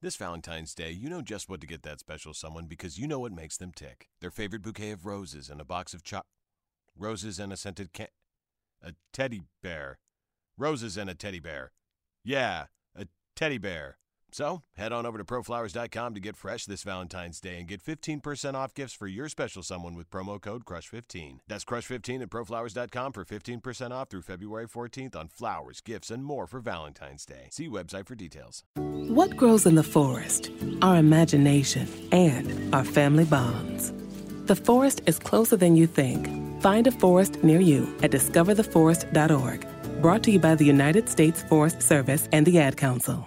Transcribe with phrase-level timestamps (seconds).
[0.00, 3.18] This Valentine's Day, you know just what to get that special someone because you know
[3.18, 4.06] what makes them tick.
[4.20, 6.22] Their favorite bouquet of roses and a box of cho-
[6.96, 8.06] roses and a scented can
[8.80, 9.98] a teddy bear.
[10.56, 11.72] Roses and a teddy bear.
[12.22, 13.98] Yeah, a teddy bear.
[14.30, 18.54] So, head on over to proflowers.com to get fresh this Valentine's Day and get 15%
[18.54, 21.40] off gifts for your special someone with promo code CRUSH15.
[21.48, 26.46] That's CRUSH15 at proflowers.com for 15% off through February 14th on flowers, gifts, and more
[26.46, 27.48] for Valentine's Day.
[27.50, 28.64] See website for details.
[28.76, 30.50] What grows in the forest?
[30.82, 33.92] Our imagination and our family bonds.
[34.44, 36.28] The forest is closer than you think.
[36.62, 39.66] Find a forest near you at discovertheforest.org.
[40.02, 43.26] Brought to you by the United States Forest Service and the Ad Council.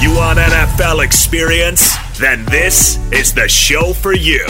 [0.00, 1.96] You want NFL experience?
[2.18, 4.44] Then this is the show for you.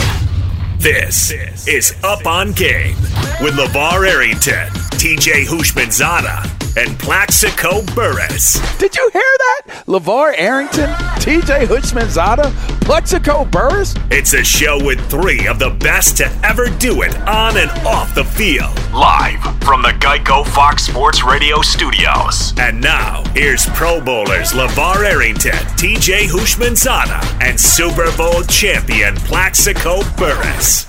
[0.77, 1.31] This
[1.67, 2.95] is Up on Game
[3.41, 4.67] with LeVar Arrington,
[4.99, 8.59] TJ Houshmandzadeh, and Plaxico Burress.
[8.77, 9.36] Did you hear?
[9.85, 10.89] LeVar Arrington,
[11.19, 12.51] TJ Houshmandzadeh,
[12.81, 13.93] Plaxico Burress?
[14.09, 18.13] It's a show with three of the best to ever do it on and off
[18.15, 18.73] the field.
[18.93, 22.53] Live from the Geico Fox Sports Radio studios.
[22.57, 30.87] And now, here's Pro Bowlers LeVar Arrington, TJ Houshmandzadeh, and Super Bowl champion Plaxico Burress.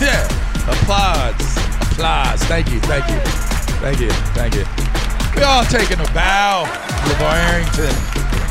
[0.00, 0.26] Yeah.
[0.68, 1.56] Applause.
[1.92, 2.42] Applause.
[2.44, 2.80] Thank you.
[2.80, 3.20] Thank you.
[3.80, 4.10] Thank you.
[4.10, 5.09] Thank you.
[5.36, 6.64] We all taking a bow.
[7.08, 7.94] LeVar Arrington,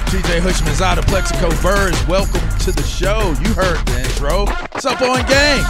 [0.10, 3.34] TJ Houshmandzadeh, Plaxico Burress, welcome to the show.
[3.42, 4.46] You heard the intro.
[4.76, 5.66] It's up on game.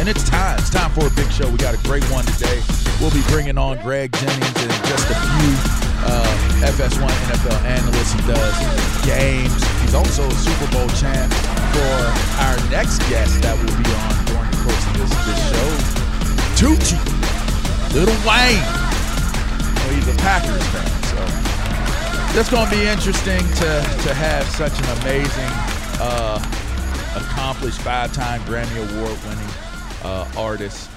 [0.00, 0.58] And it's time.
[0.58, 1.48] It's time for a big show.
[1.48, 2.62] We got a great one today.
[3.00, 5.50] We'll be bringing on Greg Jennings and just a few
[6.06, 8.12] uh, FS1 NFL analysts.
[8.12, 9.54] He does games.
[9.82, 11.32] He's also a Super Bowl champ
[11.74, 11.94] for
[12.42, 15.70] our next guest that will be on during the course of this, this show.
[16.58, 16.98] Tucci,
[17.94, 18.93] Lil Wayne.
[20.24, 21.16] Packers fan, so
[22.34, 23.70] that's going to be interesting to
[24.02, 25.52] to have such an amazing,
[26.00, 26.38] uh,
[27.14, 29.54] accomplished five-time Grammy Award-winning
[30.02, 30.90] uh, artist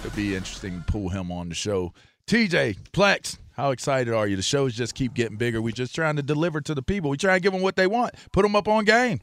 [0.00, 1.92] it'd be interesting to pull him on the show.
[2.26, 4.36] TJ Plex, how excited are you?
[4.36, 5.60] The shows just keep getting bigger.
[5.60, 7.10] We're just trying to deliver to the people.
[7.10, 8.14] We try to give them what they want.
[8.32, 9.20] Put them up on game.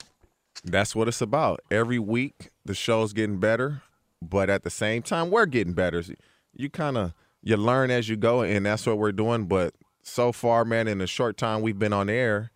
[0.64, 1.62] That's what it's about.
[1.70, 3.84] Every week the show's getting better,
[4.22, 6.04] but at the same time we're getting better.
[6.54, 7.14] You kind of
[7.46, 9.46] you learn as you go, and that's what we're doing.
[9.46, 12.52] But so far, man, in the short time we've been on air,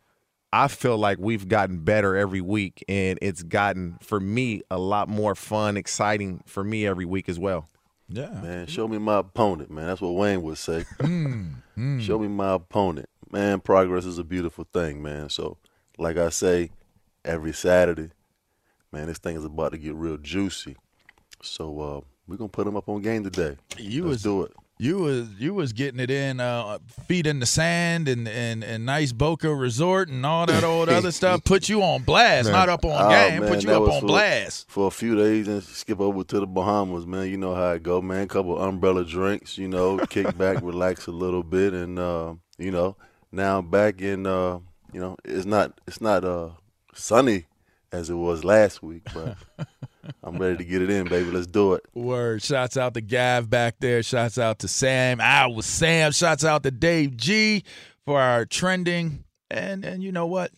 [0.51, 5.07] I feel like we've gotten better every week, and it's gotten for me a lot
[5.07, 7.69] more fun, exciting for me every week as well.
[8.09, 8.65] Yeah, man.
[8.65, 9.85] Show me my opponent, man.
[9.85, 10.85] That's what Wayne would say.
[10.99, 13.59] mm, Show me my opponent, man.
[13.59, 15.29] Progress is a beautiful thing, man.
[15.29, 15.57] So,
[15.99, 16.71] like I say,
[17.23, 18.09] every Saturday,
[18.91, 20.75] man, this thing is about to get real juicy.
[21.43, 23.57] So uh, we're gonna put them up on game today.
[23.77, 24.53] You Let's was do it.
[24.81, 28.85] You was you was getting it in, uh, feet in the sand and, and and
[28.85, 31.43] nice Boca Resort and all that old other stuff.
[31.43, 32.53] Put you on blast, Man.
[32.53, 33.41] not up on Oh, game.
[33.41, 34.69] man, Put you up on for- blast.
[34.69, 37.27] for a few days and skip over to the Bahamas, man.
[37.29, 38.29] You know how it go, man.
[38.29, 42.95] couple umbrella drinks, you know, kick back, relax a little bit, and uh, you know,
[43.33, 44.25] now I'm back in.
[44.25, 44.59] Uh,
[44.93, 46.51] you know, it's not it's not uh
[46.93, 47.47] sunny
[47.91, 49.37] as it was last week, but
[50.23, 51.31] I'm ready to get it in, baby.
[51.31, 51.85] Let's do it.
[51.93, 52.41] Word.
[52.41, 54.03] Shouts out to Gav back there.
[54.03, 55.19] Shouts out to Sam.
[55.21, 56.11] I was Sam.
[56.11, 57.63] Shouts out to Dave G
[58.05, 59.23] for our trending.
[59.51, 60.51] And and you know what?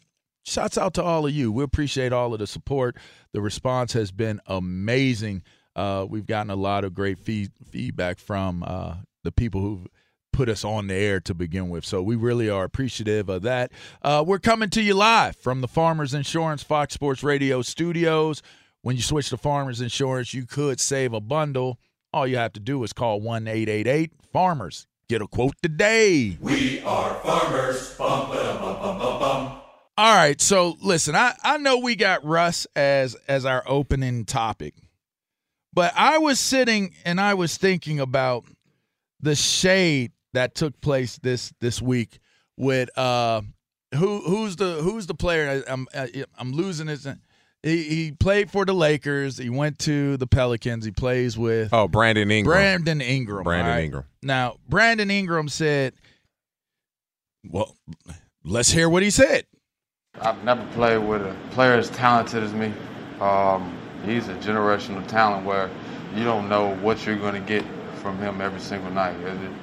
[0.44, 1.52] Shouts out to all of you.
[1.52, 2.98] We appreciate all of the support.
[3.34, 5.44] The response has been amazing.
[5.76, 9.88] Uh, we've gotten a lot of great feed, feedback from uh, the people who've
[10.32, 11.86] put us on the air to begin with.
[11.86, 13.72] So we really are appreciative of that.
[14.02, 18.42] Uh, we're coming to you live from the Farmers Insurance Fox Sports Radio studios.
[18.82, 21.80] When you switch to Farmers Insurance, you could save a bundle.
[22.14, 24.88] All you have to do is call 1 888 Farmers.
[25.08, 26.38] Get a quote today.
[26.40, 27.96] We are farmers.
[27.98, 29.62] Bum, ba, bum, bum, bum, bum.
[29.98, 34.74] All right, so listen, I, I know we got Russ as as our opening topic,
[35.74, 38.46] but I was sitting and I was thinking about
[39.20, 42.20] the shade that took place this this week
[42.58, 43.42] with uh
[43.96, 45.88] who who's the who's the player I'm
[46.38, 47.08] I'm losing his
[47.64, 49.38] he, he played for the Lakers.
[49.38, 50.84] He went to the Pelicans.
[50.84, 52.52] He plays with Oh, Brandon Ingram.
[52.56, 53.44] Brandon Ingram.
[53.44, 53.84] Brandon all right?
[53.84, 54.04] Ingram.
[54.24, 55.94] Now, Brandon Ingram said,
[57.48, 57.76] "Well,
[58.44, 59.46] let's hear what he said."
[60.20, 62.74] I've never played with a player as talented as me.
[63.20, 65.70] Um, he's a generational talent where
[66.16, 67.64] you don't know what you're going to get
[68.02, 69.16] from him every single night.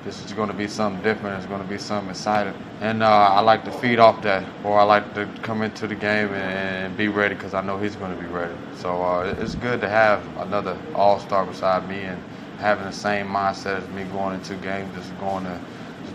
[0.04, 1.38] This is going to be something different.
[1.38, 2.54] It's going to be something exciting.
[2.80, 5.94] And uh, I like to feed off that, or I like to come into the
[5.94, 8.54] game and, be ready because I know he's going to be ready.
[8.76, 12.20] So uh, it's good to have another all-star beside me and
[12.58, 15.60] having the same mindset as me going into games, just going to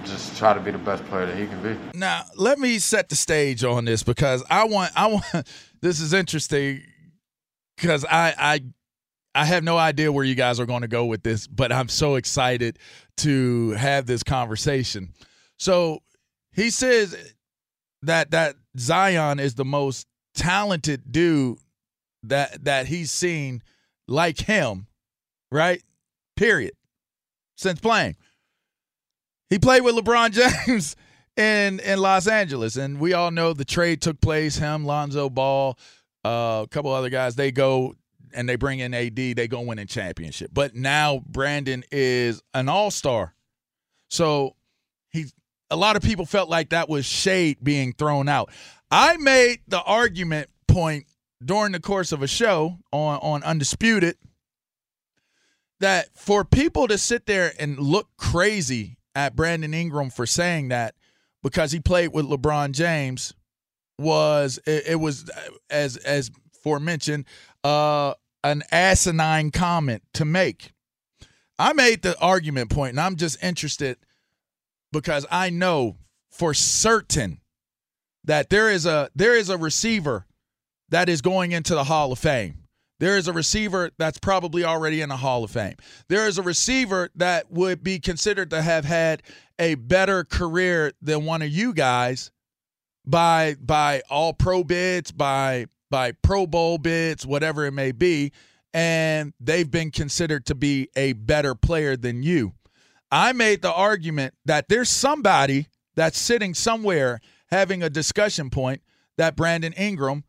[0.03, 1.97] just try to be the best player that he can be.
[1.97, 5.23] Now, let me set the stage on this because I want I want
[5.81, 6.81] this is interesting
[7.77, 8.59] because I I
[9.35, 11.89] I have no idea where you guys are going to go with this, but I'm
[11.89, 12.77] so excited
[13.17, 15.13] to have this conversation.
[15.57, 15.99] So,
[16.51, 17.15] he says
[18.03, 21.57] that that Zion is the most talented dude
[22.23, 23.61] that that he's seen
[24.07, 24.87] like him,
[25.51, 25.81] right?
[26.35, 26.73] Period.
[27.55, 28.15] Since playing.
[29.49, 30.31] He played with LeBron
[30.67, 30.95] James
[31.37, 34.57] in in Los Angeles, and we all know the trade took place.
[34.57, 35.77] Him, Lonzo Ball,
[36.25, 37.35] uh, a couple other guys.
[37.35, 37.95] They go
[38.33, 39.15] and they bring in AD.
[39.15, 40.51] They go win a championship.
[40.53, 43.33] But now Brandon is an All Star,
[44.09, 44.55] so
[45.09, 45.25] he
[45.69, 48.51] A lot of people felt like that was shade being thrown out.
[48.91, 51.05] I made the argument point
[51.43, 54.17] during the course of a show on on Undisputed
[55.79, 60.95] that for people to sit there and look crazy at Brandon Ingram for saying that
[61.43, 63.33] because he played with LeBron James
[63.99, 65.29] was it, it was
[65.69, 66.31] as as
[66.63, 67.25] forementioned
[67.63, 70.73] uh an asinine comment to make.
[71.57, 73.97] I made the argument point and I'm just interested
[74.91, 75.97] because I know
[76.29, 77.39] for certain
[78.23, 80.25] that there is a there is a receiver
[80.89, 82.59] that is going into the Hall of Fame.
[82.99, 85.75] There is a receiver that's probably already in the Hall of Fame.
[86.07, 89.23] There is a receiver that would be considered to have had
[89.59, 92.31] a better career than one of you guys
[93.05, 98.31] by by all pro bids, by by Pro Bowl bids, whatever it may be,
[98.73, 102.53] and they've been considered to be a better player than you.
[103.11, 107.21] I made the argument that there's somebody that's sitting somewhere
[107.51, 108.81] having a discussion point
[109.17, 110.23] that Brandon Ingram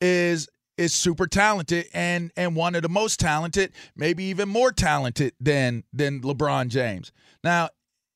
[0.00, 5.34] is is super talented and and one of the most talented, maybe even more talented
[5.38, 7.12] than than LeBron James.
[7.44, 7.68] Now,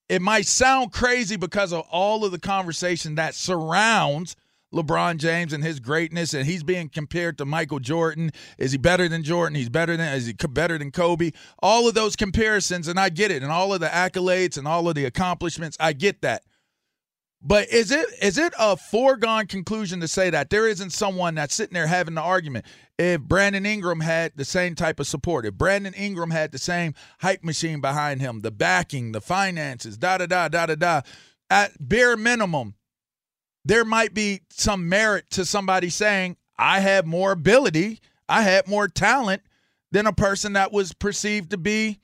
[0.09, 4.35] it might sound crazy because of all of the conversation that surrounds
[4.77, 8.31] LeBron James and his greatness, and he's being compared to Michael Jordan.
[8.59, 9.57] Is he better than Jordan?
[9.57, 11.33] He's better than is he better than Kobe?
[11.61, 14.89] All of those comparisons, and I get it, and all of the accolades and all
[14.89, 16.43] of the accomplishments, I get that.
[17.43, 21.55] But is it is it a foregone conclusion to say that there isn't someone that's
[21.55, 22.65] sitting there having the argument?
[22.99, 26.95] If Brandon Ingram had the same type of support, if Brandon Ingram had the same
[27.21, 31.01] hype machine behind him, the backing, the finances, da da da da da da,
[31.49, 32.75] at bare minimum,
[33.67, 38.87] there might be some merit to somebody saying, I had more ability, I had more
[38.87, 39.43] talent
[39.91, 41.99] than a person that was perceived to be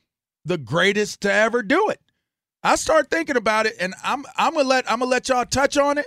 [0.45, 2.01] the greatest to ever do it.
[2.65, 5.77] I start thinking about it, and I'm I'm gonna let I'm gonna let y'all touch
[5.77, 6.07] on it.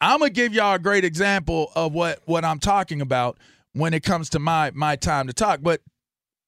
[0.00, 3.38] I'm gonna give y'all a great example of what what I'm talking about
[3.72, 5.60] when it comes to my my time to talk.
[5.62, 5.82] But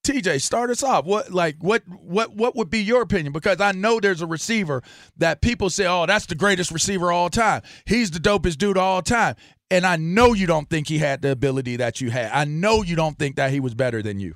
[0.05, 1.05] TJ, start us off.
[1.05, 3.33] What like what what what would be your opinion?
[3.33, 4.83] Because I know there's a receiver
[5.19, 7.63] that people say, "Oh, that's the greatest receiver all time.
[7.87, 9.37] He's the dopest dude all time."
[9.71, 12.31] And I know you don't think he had the ability that you had.
[12.33, 14.35] I know you don't think that he was better than you.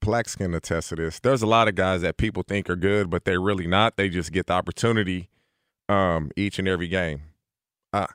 [0.00, 1.20] Plex can attest to this.
[1.20, 3.96] There's a lot of guys that people think are good, but they're really not.
[3.96, 5.28] They just get the opportunity
[5.88, 7.22] um, each and every game.
[7.92, 8.06] Uh,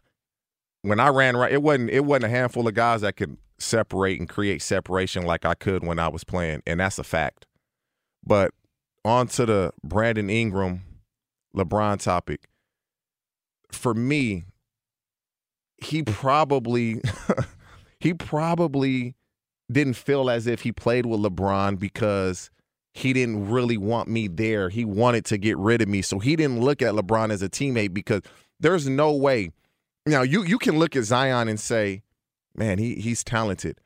[0.84, 4.20] when I ran right, it wasn't it wasn't a handful of guys that could separate
[4.20, 7.48] and create separation like I could when I was playing, and that's a fact.
[8.25, 8.52] But
[9.04, 10.82] on to the Brandon Ingram,
[11.56, 12.48] LeBron topic.
[13.72, 14.44] For me,
[15.78, 17.02] he probably
[18.00, 19.16] he probably
[19.72, 22.52] didn't feel as if he played with LeBron because
[22.94, 24.70] he didn't really want me there.
[24.70, 26.02] He wanted to get rid of me.
[26.02, 28.22] So he didn't look at LeBron as a teammate because
[28.60, 29.50] there's no way.
[30.05, 32.03] Now you you can look at Zion and say,
[32.55, 33.79] "Man, he he's talented."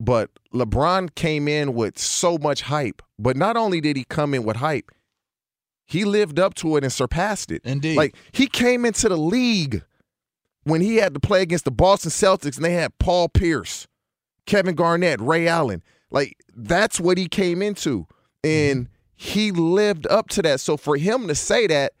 [0.00, 3.00] But LeBron came in with so much hype.
[3.18, 4.90] But not only did he come in with hype,
[5.86, 7.62] he lived up to it and surpassed it.
[7.64, 7.96] Indeed.
[7.96, 9.84] Like he came into the league
[10.64, 13.86] when he had to play against the Boston Celtics and they had Paul Pierce
[14.46, 15.82] Kevin Garnett, Ray Allen.
[16.10, 18.06] Like that's what he came into.
[18.42, 18.92] And mm-hmm.
[19.14, 20.60] he lived up to that.
[20.60, 21.92] So for him to say that,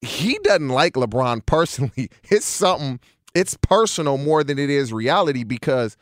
[0.00, 2.10] he doesn't like LeBron personally.
[2.30, 3.00] It's something,
[3.34, 5.96] it's personal more than it is reality because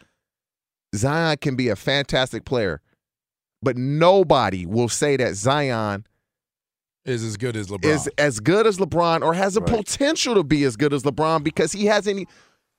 [0.94, 2.80] Zion can be a fantastic player,
[3.62, 6.06] but nobody will say that Zion
[7.04, 7.84] is as good as LeBron.
[7.84, 9.76] Is as good as LeBron or has a right.
[9.76, 12.28] potential to be as good as LeBron because he hasn't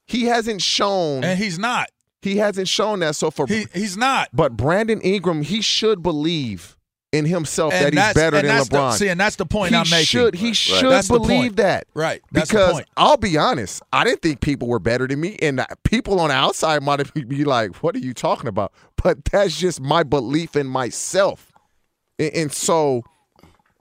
[0.05, 1.89] he hasn't shown And he's not.
[2.21, 3.15] He hasn't shown that.
[3.15, 4.29] So for he, he's not.
[4.33, 6.76] But Brandon Ingram, he should believe
[7.11, 8.69] in himself and that he's better than LeBron.
[8.69, 10.05] The, see, and that's the point he I'm making.
[10.05, 10.55] Should, he right.
[10.55, 11.07] should right.
[11.07, 11.87] believe that.
[11.93, 12.21] Right.
[12.31, 16.19] That's because I'll be honest, I didn't think people were better than me, and people
[16.19, 20.03] on the outside might be like, "What are you talking about?" But that's just my
[20.03, 21.51] belief in myself,
[22.19, 23.03] and, and so.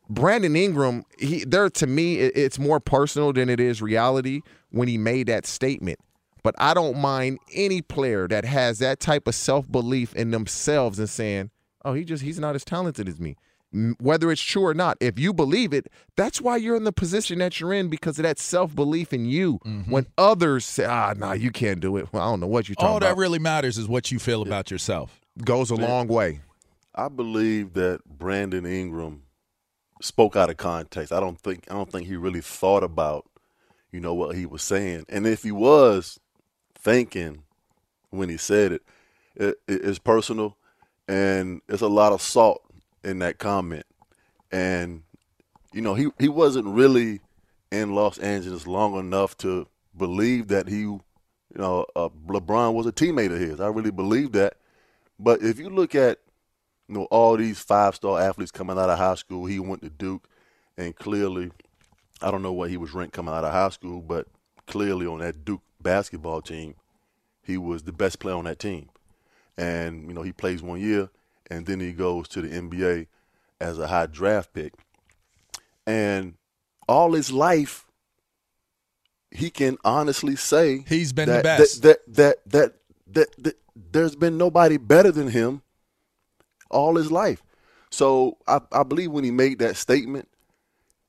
[0.09, 4.97] Brandon Ingram, he there to me, it's more personal than it is reality when he
[4.97, 5.99] made that statement.
[6.45, 11.01] But I don't mind any player that has that type of self belief in themselves
[11.01, 11.51] and saying,
[11.87, 13.37] "Oh, he just he's not as talented as me."
[13.99, 17.41] Whether it's true or not, if you believe it, that's why you're in the position
[17.41, 19.59] that you're in because of that self belief in you.
[19.67, 19.91] Mm-hmm.
[19.91, 22.77] When others say, "Ah, nah, you can't do it," well, I don't know what you're
[22.77, 23.15] talking All about.
[23.15, 25.21] that really matters is what you feel about yourself.
[25.45, 26.41] Goes a long way.
[26.95, 29.23] I believe that Brandon Ingram
[30.01, 31.13] spoke out of context.
[31.13, 33.27] I don't think I don't think he really thought about,
[33.93, 35.05] you know, what he was saying.
[35.09, 36.19] And if he was,
[36.87, 37.43] thinking
[38.11, 38.83] when he said it.
[39.35, 40.57] it it's personal,
[41.09, 42.63] and it's a lot of salt
[43.05, 43.87] in that comment.
[44.51, 45.03] And
[45.73, 47.21] you know, he he wasn't really
[47.71, 51.03] in Los Angeles long enough to believe that he, you
[51.55, 53.61] know, uh, LeBron was a teammate of his.
[53.61, 54.55] I really believe that.
[55.19, 56.19] But if you look at,
[56.89, 60.29] you know, all these five-star athletes coming out of high school, he went to Duke,
[60.77, 61.51] and clearly,
[62.21, 64.27] I don't know what he was ranked coming out of high school, but
[64.67, 66.75] clearly on that Duke basketball team,
[67.43, 68.89] he was the best player on that team.
[69.59, 71.09] And, you know, he plays one year
[71.51, 73.07] and then he goes to the NBA
[73.61, 74.75] as a high draft pick.
[75.87, 76.35] And
[76.89, 77.87] all his life,
[79.31, 81.83] he can honestly say he's been that, the best.
[81.83, 82.75] That that, that that
[83.13, 83.57] that that
[83.93, 85.63] there's been nobody better than him
[86.71, 87.43] all his life.
[87.91, 90.29] So I, I believe when he made that statement,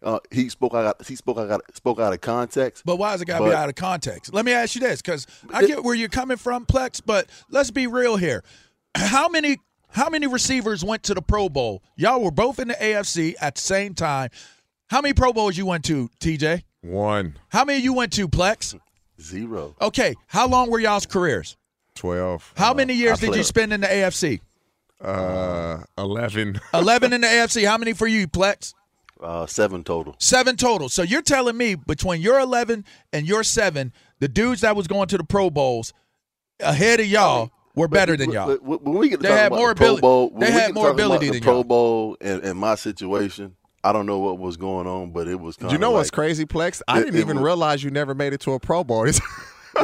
[0.04, 1.06] uh, he spoke out.
[1.06, 1.62] He spoke out.
[1.76, 2.84] Spoke out of context.
[2.86, 4.34] But why is it got to be out of context?
[4.34, 7.02] Let me ask you this, because I get where you're coming from, Plex.
[7.04, 8.44] But let's be real here.
[8.96, 9.58] How many
[9.90, 11.82] how many receivers went to the Pro Bowl?
[11.96, 14.30] Y'all were both in the AFC at the same time.
[14.90, 16.64] How many Pro Bowls you went to, TJ?
[16.82, 17.38] One.
[17.50, 18.80] How many you went to, Plex?
[19.20, 19.76] Zero.
[19.82, 20.14] Okay.
[20.28, 21.58] How long were y'all's careers?
[21.96, 22.54] Twelve.
[22.56, 24.42] How uh, many years did you spend in the AFC?
[25.02, 26.60] Uh, eleven.
[26.74, 27.68] Eleven in the AFC.
[27.68, 28.74] How many for you, Plex?
[29.22, 30.16] Uh, seven total.
[30.20, 30.90] Seven total.
[30.90, 35.08] So you're telling me between your 11 and your seven, the dudes that was going
[35.10, 35.94] to the Pro Bowls
[36.60, 38.48] ahead of y'all were better than y'all.
[38.48, 40.52] But when we get to They talk had about more the Pro ability- Bowl, they
[40.52, 41.64] had more ability than Pro y'all.
[41.64, 43.56] Bowl and, and my situation.
[43.84, 46.00] I don't know what was going on, but it was kind You of know like,
[46.00, 46.82] what's crazy, Plex?
[46.88, 49.06] I it- didn't it even was- realize you never made it to a Pro Bowl.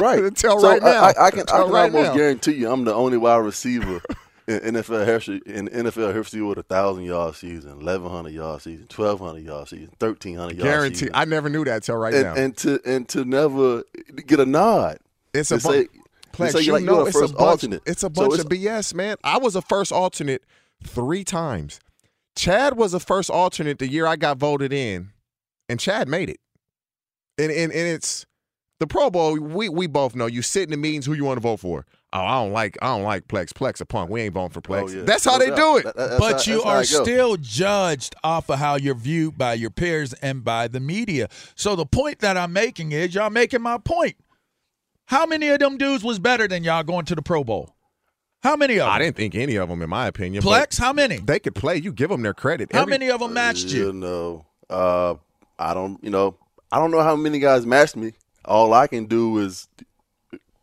[0.00, 1.04] Right Until so right now.
[1.04, 2.16] I, I, I can, I can right almost now.
[2.16, 4.02] guarantee you, I'm the only wide receiver
[4.46, 8.86] in NFL history in NFL history with a thousand yard season, eleven hundred yard season,
[8.88, 10.96] twelve hundred yard season, thirteen hundred yard Guarantee.
[10.96, 11.14] season.
[11.14, 12.34] I never knew that till right and, now.
[12.34, 13.84] and to and to never
[14.26, 14.98] get a nod.
[15.32, 15.90] It's a to bu- say, to
[16.32, 17.34] Plex, you like know it's a bunch.
[17.36, 17.82] alternate.
[17.86, 19.16] It's a So bunch it's- of BS, man.
[19.24, 20.42] I was a first alternate
[20.82, 21.80] three times.
[22.36, 25.10] Chad was a first alternate the year I got voted in,
[25.68, 26.40] and Chad made it.
[27.38, 28.26] And and, and it's
[28.80, 29.38] the Pro Bowl.
[29.38, 31.06] We we both know you sit in the meetings.
[31.06, 31.86] Who you want to vote for?
[32.16, 33.48] Oh, I don't like I don't like Plex.
[33.52, 34.08] Plex a punk.
[34.08, 34.82] We ain't voting for Plex.
[34.82, 35.02] Oh, yeah.
[35.02, 35.56] That's how No they doubt.
[35.56, 35.96] do it.
[35.96, 40.12] That- but how- you are still judged off of how you're viewed by your peers
[40.14, 41.28] and by the media.
[41.56, 44.14] So the point that I'm making is y'all making my point.
[45.06, 47.74] How many of them dudes was better than y'all going to the Pro Bowl?
[48.42, 48.90] How many of them?
[48.90, 50.42] I didn't think any of them, in my opinion.
[50.42, 51.16] Plex, how many?
[51.18, 51.76] They could play.
[51.78, 52.72] You give them their credit.
[52.72, 53.92] How Every- many of them matched You you?
[53.92, 55.14] know, uh,
[55.58, 56.02] I don't.
[56.04, 56.36] You know,
[56.70, 58.12] I don't know how many guys matched me.
[58.44, 59.66] All I can do is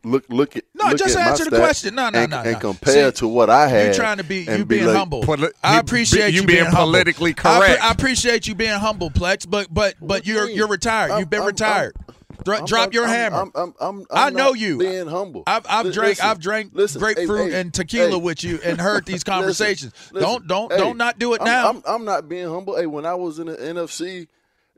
[0.04, 1.96] look look at No, look just at my answer the stats question.
[1.96, 2.60] No, no, and, no, and no.
[2.60, 3.88] compare See, to what I had.
[3.88, 5.22] You trying to be and you being like, humble.
[5.22, 6.80] Poli- I you- appreciate you you, being humble.
[6.82, 7.84] politically I correct.
[7.84, 9.50] I, appreciate you being humble, Plex.
[9.50, 11.18] But but but you're you're retired.
[11.20, 11.96] You've been I'm- I'm- retired.
[12.44, 13.38] Dro- I'm drop not- your I'm- hammer.
[13.38, 14.80] I'm, I'm, I'm, I know you.
[14.80, 15.44] Being humble.
[15.46, 18.16] I've I've Li- drank listen, I've drank listen, grapefruit hey, and tequila hey.
[18.16, 19.94] with you and heard these conversations.
[20.12, 21.70] listen, don't don't hey, don't not do it I'm- now.
[21.70, 22.76] I'm, I'm not being humble.
[22.78, 24.28] Hey, when I was in the NFC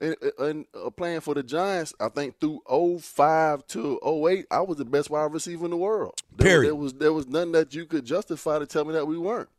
[0.01, 2.61] and, and uh, playing for the Giants, I think through
[2.99, 6.13] 05 to 08, I was the best wide receiver in the world.
[6.35, 6.67] There, Period.
[6.69, 9.49] There was there was nothing that you could justify to tell me that we weren't.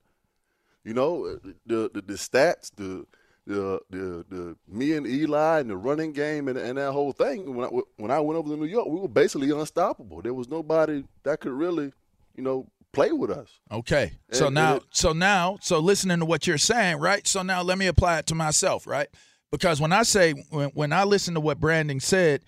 [0.85, 1.37] You know,
[1.67, 3.07] the the, the stats, the
[3.47, 7.55] the the the me and Eli and the running game and, and that whole thing.
[7.55, 10.21] When I when I went over to New York, we were basically unstoppable.
[10.21, 11.93] There was nobody that could really,
[12.37, 13.49] you know, play with us.
[13.73, 14.12] Okay.
[14.31, 17.26] So now, it- so now, so listening to what you're saying, right?
[17.26, 19.09] So now let me apply it to myself, right?
[19.58, 22.42] Because when I say, when, when I listen to what Brandon said,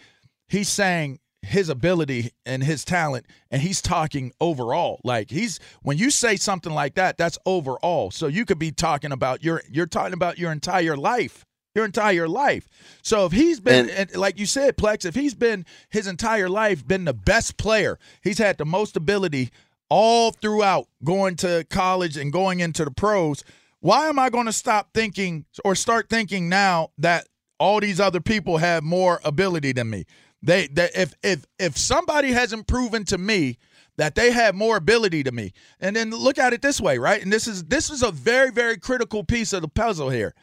[0.48, 5.00] he's saying his ability and his talent, and he's talking overall.
[5.04, 8.10] Like he's, when you say something like that, that's overall.
[8.10, 11.44] So you could be talking about your, you're talking about your entire life.
[11.76, 12.66] Your entire life.
[13.02, 16.48] So if he's been, And- and like you said, Plex, if he's been his entire
[16.48, 19.50] life been the best player, he's had the most ability
[19.90, 23.44] all throughout going to college and going into the pros.
[23.80, 28.20] Why am I going to stop thinking or start thinking now that all these other
[28.20, 30.04] people have more ability than me?
[30.42, 33.58] They that if if if somebody hasn't proven to me
[33.96, 37.22] that they have more ability to me, and then look at it this way, right?
[37.22, 40.34] And this is this is a very very critical piece of the puzzle here.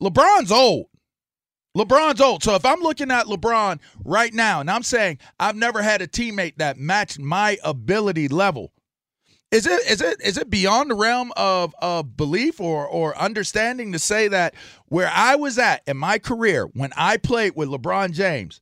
[0.00, 0.86] LeBron's old.
[1.76, 2.42] LeBron's old.
[2.42, 6.06] So if I'm looking at LeBron right now and I'm saying I've never had a
[6.06, 8.72] teammate that matched my ability level,
[9.52, 13.92] is it is it is it beyond the realm of of belief or or understanding
[13.92, 14.54] to say that
[14.86, 18.60] where I was at in my career when I played with LeBron James,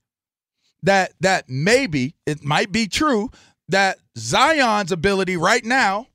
[0.83, 3.31] that that maybe it might be true
[3.68, 6.09] that Zion's ability right now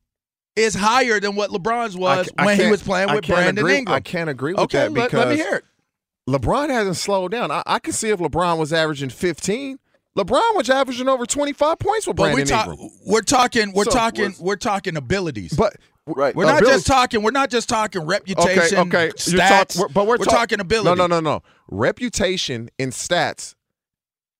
[0.56, 3.96] is higher than what LeBron's was I when he was playing with Brandon agree- Ingram.
[3.96, 5.66] I can't agree with okay, that let- because let me hear it.
[6.30, 7.50] LeBron hasn't slowed down.
[7.50, 9.80] I, I can see if LeBron was averaging 15.
[10.18, 12.90] LeBron was averaging over 25 points with But we talk, Ingram.
[13.06, 15.54] we're talking, we're So, talking, was- we're talking abilities.
[15.54, 15.76] But
[16.08, 17.22] right, we're not just talking.
[17.22, 18.80] We're not just talking reputation.
[18.80, 19.14] Okay, okay.
[19.16, 19.48] Stats.
[19.50, 20.90] talk- we're- but we're, talk- talking ability.
[20.98, 21.44] No, no, no, no.
[21.70, 23.54] Reputation and stats,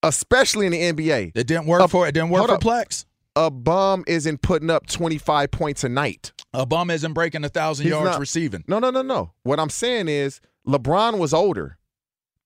[0.02, 1.32] especially in the NBA.
[1.34, 2.12] It didn't work for it.
[2.12, 2.60] Didn't work for up.
[2.62, 3.04] Plex.
[3.36, 6.32] A bum isn't putting up 25 points a night.
[6.52, 8.64] A bum isn't breaking a thousand He's yards not- receiving.
[8.66, 9.32] No, no, no, no.
[9.44, 11.78] What I'm saying is LeBron was older.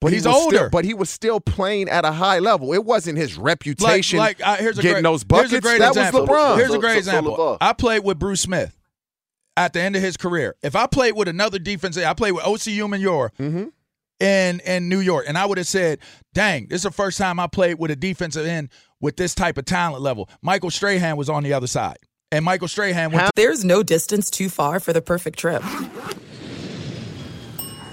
[0.05, 0.57] But He's he was older.
[0.57, 2.73] Still, but he was still playing at a high level.
[2.73, 5.51] It wasn't his reputation like, like uh, here's a getting great, those buckets.
[5.51, 6.21] Here's a great that example.
[6.27, 6.57] was LeBron.
[6.59, 7.37] Here's a great so- so example.
[7.37, 7.59] LeVar.
[7.61, 8.77] I played with Bruce Smith
[9.57, 10.55] at the end of his career.
[10.62, 13.64] If I played with another defensive, I played with Osi Umenyiora Mm-hmm.
[14.21, 15.99] in in New York, and I would have said,
[16.35, 18.69] "Dang, this is the first time I played with a defensive end
[19.01, 21.97] with this type of talent level." Michael Strahan was on the other side,
[22.31, 23.27] and Michael Strahan went.
[23.27, 25.62] To- There's no distance too far for the perfect trip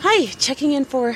[0.04, 1.16] Hi, checking in for.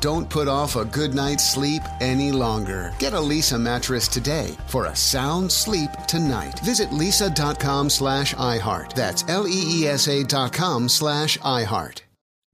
[0.00, 2.92] Don't put off a good night's sleep any longer.
[2.98, 6.60] Get a Leesa mattress today for a sound sleep tonight.
[6.60, 8.94] Visit lisa.com slash iHeart.
[8.94, 12.02] That's L-E-E-S-A dot com slash iHeart.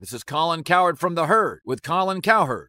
[0.00, 2.68] This is Colin Cowherd from The Herd with Colin Cowherd.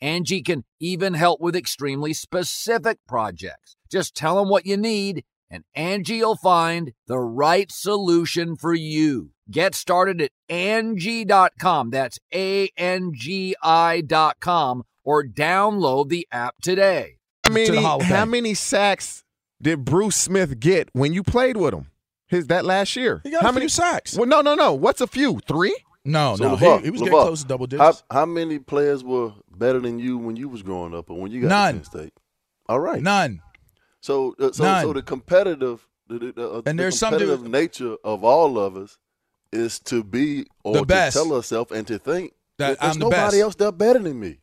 [0.00, 3.76] Angie can even help with extremely specific projects.
[3.90, 9.30] Just tell them what you need and Angie will find the right solution for you.
[9.50, 11.90] Get started at Angie.com.
[11.90, 17.16] That's A-N-G-I dot com or download the app today.
[17.46, 19.24] How many, how many sacks
[19.60, 21.86] did Bruce Smith get when you played with him?
[22.26, 23.22] His that last year.
[23.24, 24.14] He got how a many few sacks.
[24.14, 24.74] Well, no, no, no.
[24.74, 25.40] What's a few?
[25.48, 25.74] Three?
[26.08, 28.02] No, So, no, LeVar, he, he was LeVar, getting close to double digits.
[28.10, 31.30] How, how many players were better than you when you was growing up or when
[31.30, 31.74] you got None.
[31.74, 32.12] to Penn State?
[32.68, 33.02] All right.
[33.02, 33.40] None.
[34.00, 34.82] So, uh, so, None.
[34.84, 38.76] so the competitive, the, the, the, And the there's some dude- nature of all of
[38.76, 38.98] us
[39.52, 43.04] is to be or The to tell ourselves and to think That there's I'm the
[43.06, 43.36] nobody best.
[43.36, 44.38] else that better than me.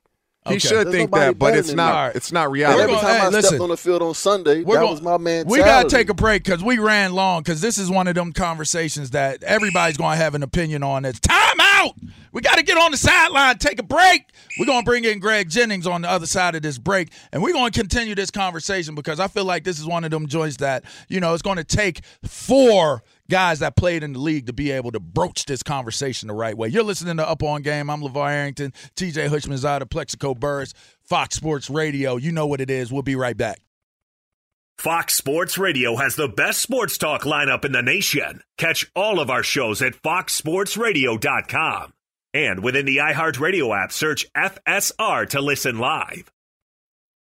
[0.48, 2.14] He should There's think that, but it's not.
[2.14, 2.18] me.
[2.18, 2.84] It's not reality.
[2.84, 3.44] every time Hey, I listen.
[3.50, 5.50] stepped on the field on Sunday, We're that gonna- was my mentality.
[5.50, 8.14] We got to take a break because we ran long because this is one of
[8.14, 11.04] them conversations that everybody's going to have an opinion on.
[11.04, 11.96] It's time out.
[12.32, 14.30] We got to get on the sideline, take a break.
[14.60, 17.42] We're going to bring in Greg Jennings on the other side of this break, and
[17.42, 20.28] we're going to continue this conversation because I feel like this is one of them
[20.28, 24.48] joints that, you know, it's going to take four guys that played in the league
[24.48, 26.68] to be able to broach this conversation the right way.
[26.68, 27.90] You're listening to Up On Game.
[27.90, 32.18] I'm LeVar Arrington, TJ Hushman's out of Plaxico Burress, Fox Sports Radio.
[32.18, 32.92] You know what it is.
[32.92, 33.62] We'll be right back.
[34.78, 38.42] Fox Sports Radio has the best sports talk lineup in the nation.
[38.58, 41.94] Catch all of our shows at foxsportsradio.com.
[42.34, 46.30] And within the iHeartRadio app, search FSR to listen live.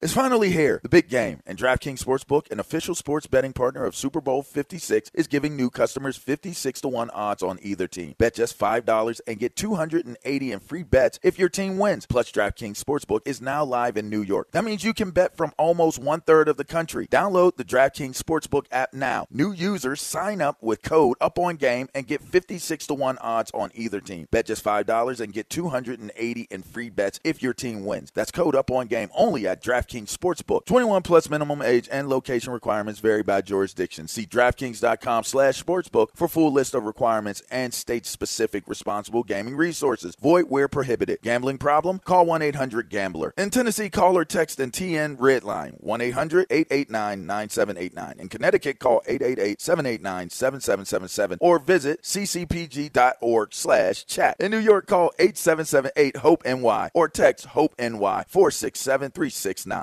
[0.04, 3.96] It's finally here, the big game, and DraftKings Sportsbook, an official sports betting partner of
[3.96, 8.14] Super Bowl 56, is giving new customers 56 to 1 odds on either team.
[8.18, 12.06] Bet just $5 and get 280 in free bets if your team wins.
[12.06, 14.52] Plus, DraftKings Sportsbook is now live in New York.
[14.52, 17.08] That means you can bet from almost one third of the country.
[17.08, 19.26] Download the DraftKings Sportsbook app now.
[19.32, 23.52] New users sign up with code Up On Game and get 56 to 1 odds
[23.54, 24.28] on either team.
[24.32, 28.12] Bet just $5 and get 280 in free bets if your team wins.
[28.14, 30.66] That's code Up On Game only at DraftKings Sportsbook.
[30.66, 34.08] 21 plus minimum age and location requirements vary by jurisdiction.
[34.08, 40.16] See DraftKings.com slash sportsbook for full list of requirements and state-specific responsible gaming resources.
[40.22, 41.20] Void where prohibited.
[41.22, 42.00] Gambling problem?
[42.00, 43.36] Call 1-800-GAMBLER.
[43.38, 48.20] In Tennessee, call or text and TN Redline 1-800-889-9789.
[48.20, 54.36] In Connecticut, call 888-789-7777 or visit ccpg.org slash chat.
[54.40, 59.83] In New York, call 8778-HOPE-NY or text HOPE-NY 467-369.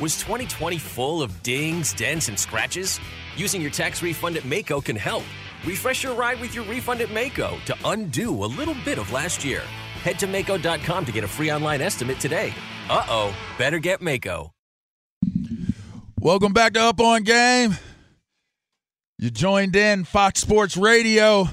[0.00, 3.00] Was 2020 full of dings, dents, and scratches?
[3.36, 5.24] Using your tax refund at Maaco can help.
[5.64, 9.44] Refresh your ride with your refund at Maaco to undo a little bit of last
[9.44, 9.60] year.
[10.04, 12.54] Head to Maaco.com to get a free online estimate today.
[12.88, 14.50] Uh oh, better get Maaco.
[16.20, 17.76] Welcome back to Up On Game.
[19.18, 21.48] You joined in Fox Sports Radio.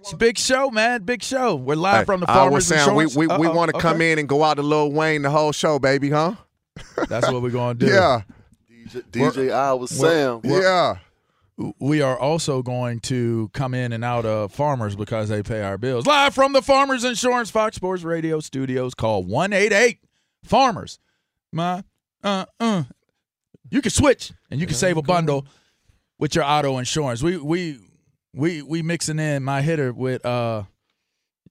[0.00, 1.04] It's a big show, man.
[1.04, 1.54] Big show.
[1.54, 3.72] We're live Hey, from the I Farmers was saying we Insurance- we, we Uh-oh, want
[3.72, 6.34] to come in and go out to Lil Wayne the whole show, baby, huh?
[7.08, 7.92] That's what we're going to do.
[7.92, 8.22] Yeah.
[9.10, 10.40] DJ I was Sam.
[10.42, 10.96] we're-
[11.78, 15.78] We are also going to come in and out of Farmers because they pay our
[15.78, 16.06] bills.
[16.06, 18.94] Live from the Farmers Insurance Fox Sports Radio studios.
[18.94, 19.98] Call 188
[20.44, 20.98] Farmers.
[21.52, 21.84] My,
[22.24, 22.84] uh, uh.
[23.70, 25.46] You can switch and you can save a bundle
[26.18, 27.22] with your auto insurance.
[27.22, 27.78] We, we,
[28.34, 30.64] we, we mixing in my hitter with, uh,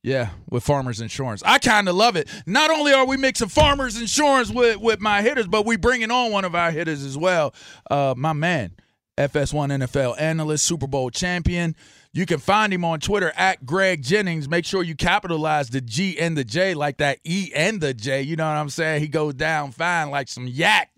[0.04, 1.44] yeah, with Farmers Insurance.
[1.46, 2.28] I kind of love it.
[2.46, 6.32] Not only are we mixing Farmers Insurance with, with my hitters, but we bringing on
[6.32, 7.54] one of our hitters as well.
[7.90, 8.72] Uh, my man,
[9.18, 11.76] FS1 NFL analyst, Super Bowl champion.
[12.14, 14.50] You can find him on Twitter at Greg Jennings.
[14.50, 18.22] Make sure you capitalize the G and the J like that E and the J.
[18.24, 19.02] You know what I'm saying?
[19.02, 20.90] He goes down fine like some yak.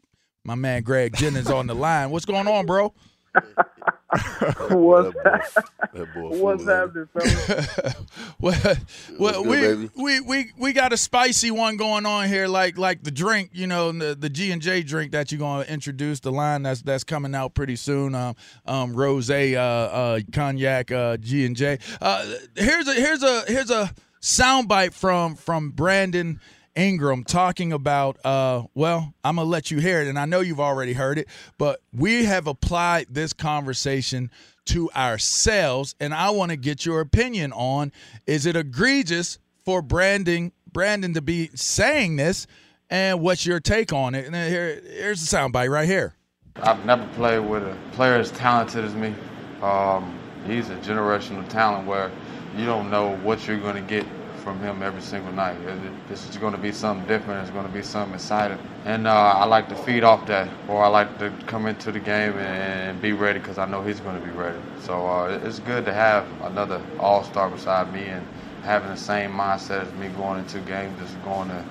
[0.43, 2.09] My man Greg Jennings on the line.
[2.09, 2.93] What's going on, bro?
[4.69, 7.95] What's, that boy what's full of happening, fellas?
[8.39, 8.75] well,
[9.17, 13.03] well good, we, we we we got a spicy one going on here, like like
[13.03, 16.19] the drink, you know, the the G and J drink that you're gonna introduce.
[16.19, 18.13] The line that's that's coming out pretty soon.
[18.13, 18.35] Um,
[18.67, 21.79] um, rose, uh, uh, cognac, uh, G and J.
[21.99, 26.39] Uh, here's a here's a here's a soundbite from from Brandon.
[26.75, 30.39] Ingram talking about, uh, well, I'm going to let you hear it, and I know
[30.39, 34.31] you've already heard it, but we have applied this conversation
[34.65, 37.91] to ourselves, and I want to get your opinion on
[38.25, 42.47] is it egregious for branding Brandon to be saying this,
[42.89, 44.25] and what's your take on it?
[44.25, 46.15] And here, here's the soundbite right here.
[46.57, 49.13] I've never played with a player as talented as me.
[49.61, 52.11] Um, he's a generational talent where
[52.57, 54.05] you don't know what you're going to get
[54.43, 55.57] from him every single night.
[56.09, 57.41] This is going to be something different.
[57.41, 58.59] It's going to be something exciting.
[58.85, 61.99] And uh, I like to feed off that, or I like to come into the
[61.99, 64.59] game and be ready because I know he's going to be ready.
[64.81, 68.27] So uh, it's good to have another all-star beside me and
[68.63, 71.63] having the same mindset as me going into games, just going to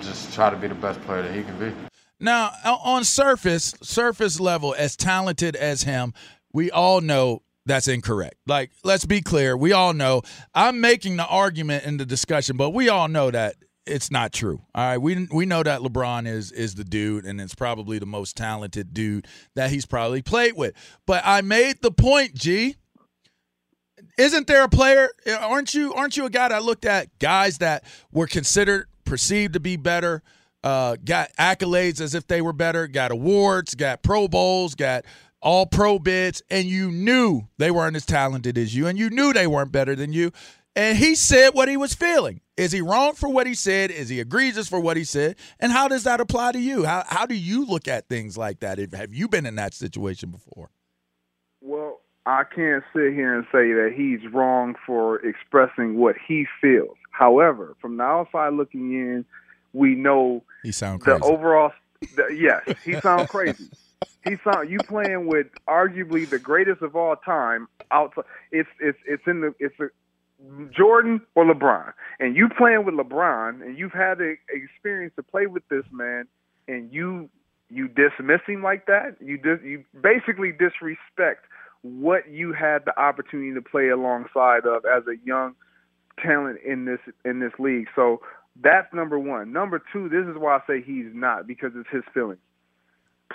[0.00, 1.74] just try to be the best player that he can be.
[2.18, 6.12] Now, on surface, surface level, as talented as him,
[6.52, 8.36] we all know that's incorrect.
[8.46, 9.56] Like, let's be clear.
[9.56, 10.22] We all know.
[10.54, 13.54] I'm making the argument in the discussion, but we all know that
[13.86, 14.60] it's not true.
[14.74, 18.06] All right, we we know that LeBron is is the dude, and it's probably the
[18.06, 20.74] most talented dude that he's probably played with.
[21.06, 22.76] But I made the point, G.
[24.18, 25.10] Isn't there a player?
[25.40, 25.94] Aren't you?
[25.94, 30.22] Aren't you a guy that looked at guys that were considered perceived to be better?
[30.62, 35.04] uh, got accolades as if they were better, got awards, got Pro Bowls, got
[35.42, 39.32] all pro bids, and you knew they weren't as talented as you, and you knew
[39.32, 40.32] they weren't better than you.
[40.76, 42.40] And he said what he was feeling.
[42.56, 43.90] Is he wrong for what he said?
[43.90, 45.36] Is he egregious for what he said?
[45.58, 46.84] And how does that apply to you?
[46.84, 48.78] How, how do you look at things like that?
[48.94, 50.70] Have you been in that situation before?
[51.60, 56.96] Well, I can't sit here and say that he's wrong for expressing what he feels.
[57.10, 59.24] However, from the outside looking in,
[59.72, 61.72] we know he sounds the overall.
[62.16, 63.68] The, yes, he sounds crazy.
[64.24, 67.68] he sound you playing with arguably the greatest of all time.
[67.90, 69.88] Outside, it's it's it's in the it's a
[70.70, 75.46] Jordan or LeBron, and you playing with LeBron, and you've had the experience to play
[75.46, 76.26] with this man,
[76.68, 77.28] and you
[77.70, 79.16] you dismiss him like that.
[79.20, 81.46] You dis, you basically disrespect
[81.82, 85.54] what you had the opportunity to play alongside of as a young
[86.22, 87.88] talent in this in this league.
[87.96, 88.20] So
[88.62, 89.52] that's number one.
[89.52, 92.40] Number two, this is why I say he's not because it's his feelings.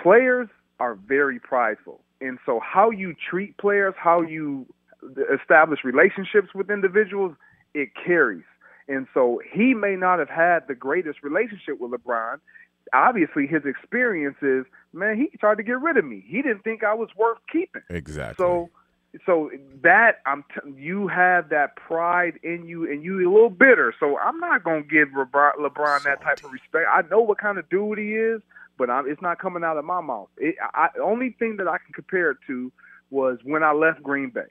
[0.02, 4.66] Players are very prideful, and so how you treat players, how you
[5.34, 7.36] establish relationships with individuals,
[7.74, 8.44] it carries.
[8.88, 12.40] And so he may not have had the greatest relationship with LeBron.
[12.94, 16.24] Obviously, his experience is, man, he tried to get rid of me.
[16.28, 17.82] He didn't think I was worth keeping.
[17.90, 18.44] Exactly.
[18.44, 18.70] So,
[19.26, 19.50] so
[19.82, 23.94] that I'm, t- you have that pride in you, and you a little bitter.
[24.00, 26.86] So I'm not gonna give LeBron, LeBron that type of respect.
[26.94, 28.42] I know what kind of dude he is,
[28.78, 30.30] but I'm, it's not coming out of my mouth.
[30.38, 32.72] It, I, only thing that I can compare it to
[33.10, 34.50] was when I left Green Bay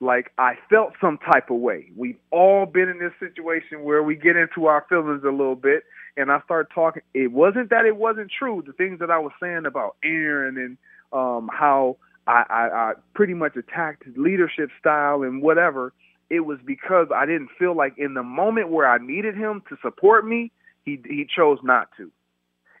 [0.00, 1.90] like I felt some type of way.
[1.96, 5.84] We've all been in this situation where we get into our feelings a little bit,
[6.16, 7.02] and I start talking.
[7.14, 8.62] It wasn't that it wasn't true.
[8.64, 10.78] The things that I was saying about Aaron and
[11.12, 15.92] um, how I, I, I pretty much attacked his leadership style and whatever.
[16.30, 19.76] It was because I didn't feel like in the moment where I needed him to
[19.82, 20.52] support me,
[20.84, 22.10] he he chose not to.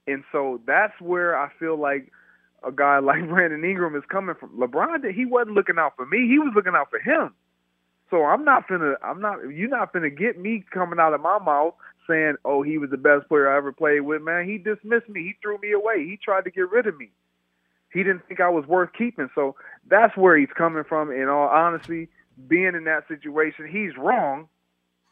[0.08, 2.10] And so that's where I feel like
[2.64, 4.50] a guy like Brandon Ingram is coming from.
[4.58, 7.34] LeBron, he wasn't looking out for me; he was looking out for him.
[8.10, 11.38] So I'm not finna, I'm not, you're not finna get me coming out of my
[11.38, 11.74] mouth
[12.08, 15.22] saying, "Oh, he was the best player I ever played with." Man, he dismissed me.
[15.22, 16.04] He threw me away.
[16.04, 17.10] He tried to get rid of me.
[17.92, 19.28] He didn't think I was worth keeping.
[19.34, 19.56] So
[19.88, 21.10] that's where he's coming from.
[21.10, 22.08] In all honesty,
[22.46, 24.48] being in that situation, he's wrong,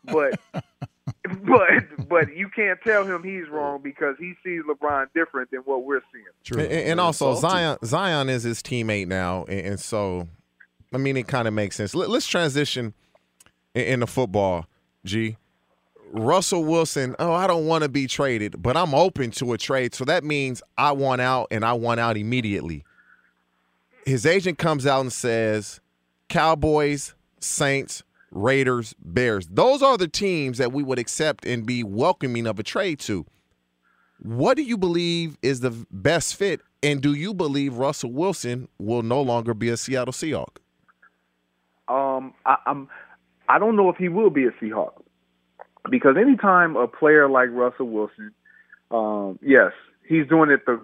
[0.05, 0.39] but
[1.45, 5.85] but but you can't tell him he's wrong because he sees LeBron different than what
[5.85, 6.25] we're seeing.
[6.45, 6.63] True.
[6.63, 10.29] And, and also Zion Zion is his teammate now, and, and so
[10.93, 11.95] I mean it kind of makes sense.
[11.95, 12.95] Let, us transition
[13.75, 14.67] into football.
[15.05, 15.37] G.
[16.13, 19.95] Russell Wilson, oh, I don't want to be traded, but I'm open to a trade.
[19.95, 22.85] So that means I want out and I want out immediately.
[24.05, 25.81] His agent comes out and says,
[26.29, 28.03] Cowboys, Saints,
[28.37, 29.47] Raiders, Bears.
[29.49, 33.25] Those are the teams that we would accept and be welcoming of a trade to.
[34.19, 36.61] What do you believe is the best fit?
[36.83, 40.59] And do you believe Russell Wilson will no longer be a Seattle Seahawk?
[41.89, 42.89] Um, I, I'm.
[43.49, 44.93] I don't know if he will be a Seahawk
[45.89, 48.33] because anytime a player like Russell Wilson,
[48.91, 49.73] um, yes,
[50.07, 50.81] he's doing it the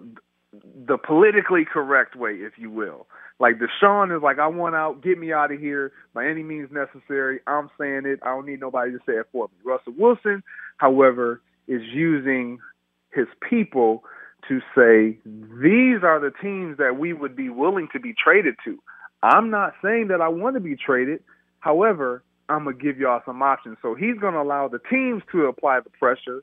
[0.87, 3.07] the politically correct way, if you will.
[3.39, 6.71] Like Deshaun is like, I want out, get me out of here by any means
[6.71, 7.41] necessary.
[7.47, 8.21] I'm saying it.
[8.23, 9.55] I don't need nobody to say it for me.
[9.65, 10.43] Russell Wilson,
[10.77, 12.59] however, is using
[13.13, 14.05] his people
[14.49, 18.79] to say these are the teams that we would be willing to be traded to.
[19.23, 21.23] I'm not saying that I want to be traded.
[21.61, 23.79] However, I'm gonna give y'all some options.
[23.83, 26.43] So he's gonna allow the teams to apply the pressure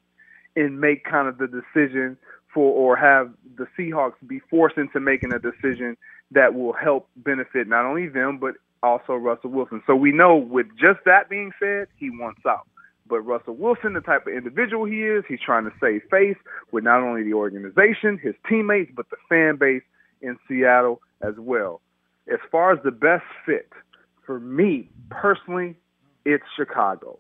[0.56, 2.18] and make kind of the decision
[2.54, 5.98] for or have the Seahawks be forced into making a decision
[6.32, 9.82] that will help benefit not only them but also Russell Wilson.
[9.86, 12.68] So we know with just that being said, he wants out.
[13.08, 16.38] But Russell Wilson, the type of individual he is, he's trying to save face
[16.72, 19.82] with not only the organization, his teammates, but the fan base
[20.22, 21.82] in Seattle as well.
[22.32, 23.72] As far as the best fit,
[24.26, 25.76] for me personally,
[26.24, 27.18] it's Chicago.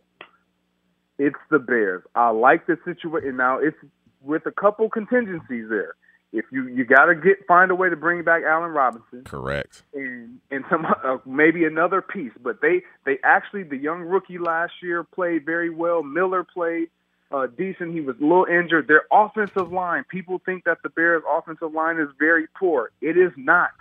[1.17, 2.03] It's the Bears.
[2.13, 3.35] I like the situation.
[3.35, 3.77] Now, it's
[4.21, 5.95] with a couple contingencies there
[6.31, 9.83] if you you got to get find a way to bring back Allen Robinson, correct,
[9.93, 12.31] and and some uh, maybe another piece.
[12.41, 16.03] But they they actually the young rookie last year played very well.
[16.03, 16.89] Miller played
[17.31, 17.93] uh, decent.
[17.93, 18.87] He was a little injured.
[18.87, 22.91] Their offensive line, people think that the Bears' offensive line is very poor.
[23.01, 23.71] It is not.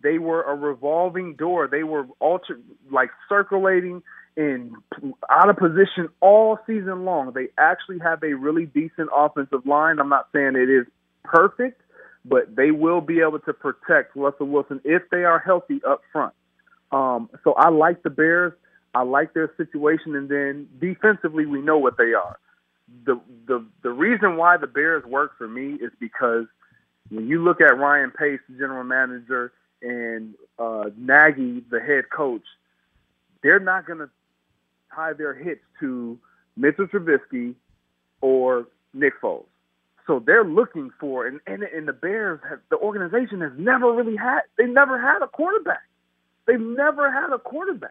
[0.00, 1.66] They were a revolving door.
[1.66, 4.02] They were alter like circulating
[4.36, 4.72] and
[5.28, 7.32] out of position all season long.
[7.32, 9.98] They actually have a really decent offensive line.
[9.98, 10.86] I'm not saying it is
[11.24, 11.80] perfect,
[12.28, 16.34] but they will be able to protect Russell Wilson if they are healthy up front.
[16.92, 18.52] Um, so I like the Bears.
[18.94, 22.38] I like their situation, and then defensively, we know what they are.
[23.04, 26.46] the the the reason why the Bears work for me is because
[27.10, 29.52] when you look at Ryan Pace, the general manager,
[29.82, 32.44] and uh, Nagy, the head coach,
[33.42, 34.10] they're not going to
[34.94, 36.18] tie their hits to
[36.56, 37.54] Mitchell Trubisky
[38.20, 39.44] or Nick Foles.
[40.08, 44.16] So they're looking for, and, and, and the Bears, have, the organization has never really
[44.16, 45.82] had, they never had a quarterback.
[46.46, 47.90] They've never had a quarterback.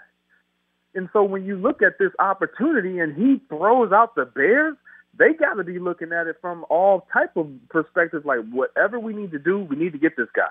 [0.96, 4.76] And so when you look at this opportunity and he throws out the Bears,
[5.16, 8.26] they got to be looking at it from all type of perspectives.
[8.26, 10.50] Like whatever we need to do, we need to get this guy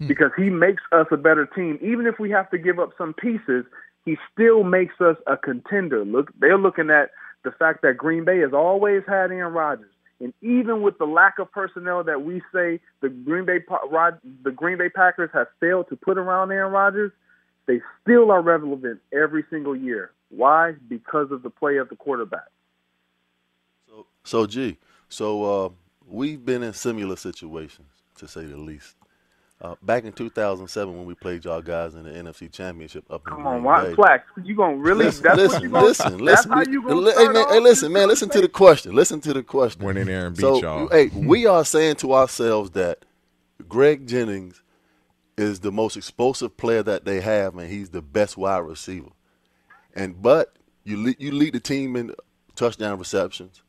[0.00, 0.08] hmm.
[0.08, 1.78] because he makes us a better team.
[1.80, 3.64] Even if we have to give up some pieces,
[4.04, 6.04] he still makes us a contender.
[6.04, 7.10] Look, they're looking at
[7.44, 9.92] the fact that Green Bay has always had Aaron Rodgers.
[10.20, 13.58] And even with the lack of personnel that we say the Green Bay
[14.44, 17.12] the Green Bay Packers have failed to put around Aaron Rodgers,
[17.66, 20.12] they still are relevant every single year.
[20.30, 20.72] Why?
[20.88, 22.48] Because of the play of the quarterback.
[23.86, 25.68] So, so G, so uh,
[26.06, 28.96] we've been in similar situations, to say the least.
[29.58, 33.32] Uh, back in 2007, when we played y'all guys in the NFC Championship up in
[33.32, 34.28] Come on, why Flax?
[34.44, 35.06] You gonna really?
[35.06, 36.50] Listen, that's listen, what you gonna, listen, that's listen.
[36.52, 38.08] how you gonna hey, man, hey, listen, man.
[38.08, 38.94] Listen to the question.
[38.94, 39.82] Listen to the question.
[39.82, 40.88] Went in there and beat so, y'all.
[40.88, 43.06] Hey, we are saying to ourselves that
[43.66, 44.62] Greg Jennings
[45.38, 49.10] is the most explosive player that they have, and he's the best wide receiver.
[49.94, 50.54] And but
[50.84, 52.12] you lead, you lead the team in
[52.56, 53.62] touchdown receptions,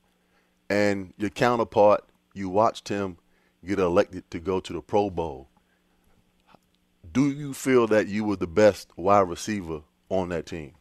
[0.70, 3.20] and your counterpart, you watched him
[3.66, 5.48] get elected to go to the Pro Bowl
[7.12, 10.74] do you feel that you were the best wide receiver on that team?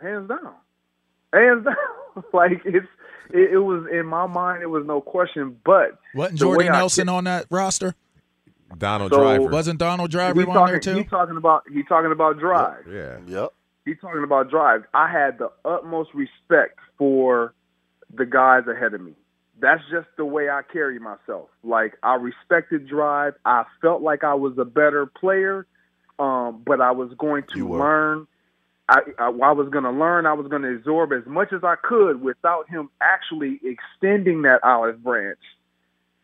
[0.00, 0.54] Hands down,
[1.32, 2.24] hands down.
[2.32, 2.86] like it's
[3.30, 4.62] it, it, was in my mind.
[4.62, 5.58] It was no question.
[5.64, 7.94] But wasn't Jordy Nelson on that roster?
[8.76, 10.96] Donald so, Driver wasn't Donald Driver on talking, there too?
[10.96, 12.84] He's talking about he's talking about drive.
[12.90, 13.18] Yeah.
[13.26, 13.52] Yep.
[13.84, 14.84] He's talking about drive.
[14.92, 17.54] I had the utmost respect for
[18.12, 19.14] the guys ahead of me
[19.60, 21.48] that's just the way I carry myself.
[21.62, 23.34] Like I respected drive.
[23.44, 25.66] I felt like I was a better player,
[26.18, 28.26] um, but I was going to learn.
[28.88, 30.26] I, I, I was going to learn.
[30.26, 34.60] I was going to absorb as much as I could without him actually extending that
[34.62, 35.40] olive branch.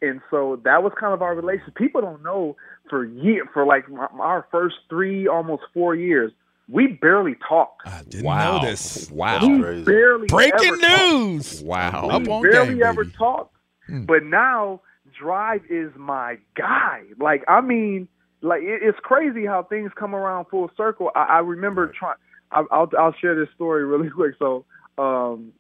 [0.01, 1.75] And so that was kind of our relationship.
[1.77, 2.57] People don't know
[2.91, 3.85] for year for like
[4.21, 6.33] our first three, almost four years,
[6.69, 7.83] we barely talk.
[7.85, 8.59] I didn't wow.
[8.59, 9.11] know this.
[9.11, 9.47] Wow.
[9.47, 11.57] We barely Breaking news.
[11.57, 11.67] Talked.
[11.67, 12.09] Wow.
[12.09, 13.17] We Up on barely game, ever baby.
[13.17, 13.57] talked.
[13.87, 14.05] Hmm.
[14.05, 14.81] But now
[15.19, 17.03] Drive is my guy.
[17.19, 18.09] Like I mean,
[18.41, 21.11] like it, it's crazy how things come around full circle.
[21.15, 22.17] I, I remember trying.
[22.51, 24.35] I'll I'll share this story really quick.
[24.39, 24.65] So,
[24.99, 25.53] um,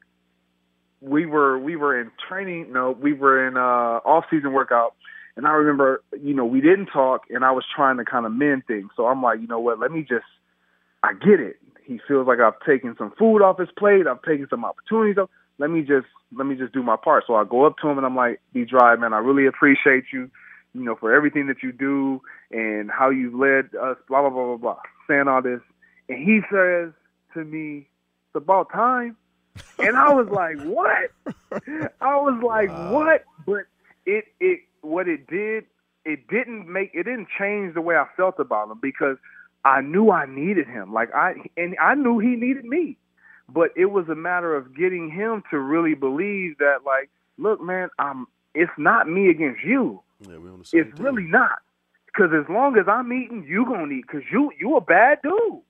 [1.00, 2.72] we were we were in training.
[2.72, 4.94] No, we were in uh, off season workout.
[5.36, 8.30] And I remember, you know, we didn't talk, and I was trying to kind of
[8.30, 8.90] mend things.
[8.96, 9.80] So I'm like, you know what?
[9.80, 10.24] Let me just
[11.04, 11.56] I get it.
[11.84, 14.06] He feels like I've taken some food off his plate.
[14.06, 15.18] I've taken some opportunities.
[15.18, 15.28] Off.
[15.58, 17.24] Let me just let me just do my part.
[17.26, 20.04] So I go up to him and I'm like, "B Drive, man, I really appreciate
[20.12, 20.30] you,
[20.72, 24.44] you know, for everything that you do and how you've led us." Blah blah blah
[24.46, 24.78] blah blah.
[25.06, 25.60] Saying all this,
[26.08, 26.92] and he says
[27.34, 27.86] to me,
[28.28, 29.16] "It's about time."
[29.78, 31.10] And I was like, "What?"
[32.00, 33.66] I was like, "What?" But
[34.06, 35.66] it it what it did,
[36.06, 39.18] it didn't make it didn't change the way I felt about him because
[39.64, 40.92] I knew I needed him.
[40.92, 42.98] Like I and I knew he needed me.
[43.48, 47.88] But it was a matter of getting him to really believe that like, look, man,
[47.98, 50.00] I'm it's not me against you.
[50.20, 51.58] Yeah, we on the same It's really not.
[52.16, 54.06] Cause as long as I'm eating, you gonna eat.
[54.06, 55.60] Cause you you a bad dude.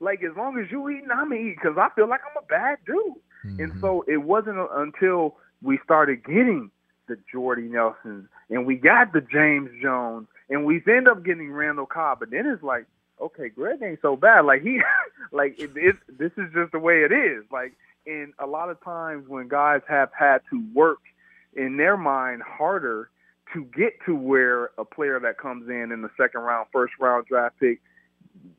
[0.00, 1.56] Like as long as you eating, I'm eating.
[1.62, 3.14] Cause I feel like I'm a bad dude.
[3.60, 3.80] And mm-hmm.
[3.80, 6.70] so it wasn't until we started getting
[7.08, 11.86] the Jordy Nelsons and we got the James Jones and we end up getting Randall
[11.86, 12.20] Cobb.
[12.20, 12.86] But then it's like,
[13.20, 14.44] okay, Greg ain't so bad.
[14.44, 14.80] Like he,
[15.32, 17.44] like it, it, this is just the way it is.
[17.50, 17.72] Like,
[18.06, 21.00] and a lot of times when guys have had to work
[21.54, 23.10] in their mind harder
[23.52, 27.26] to get to where a player that comes in in the second round, first round
[27.26, 27.80] draft pick,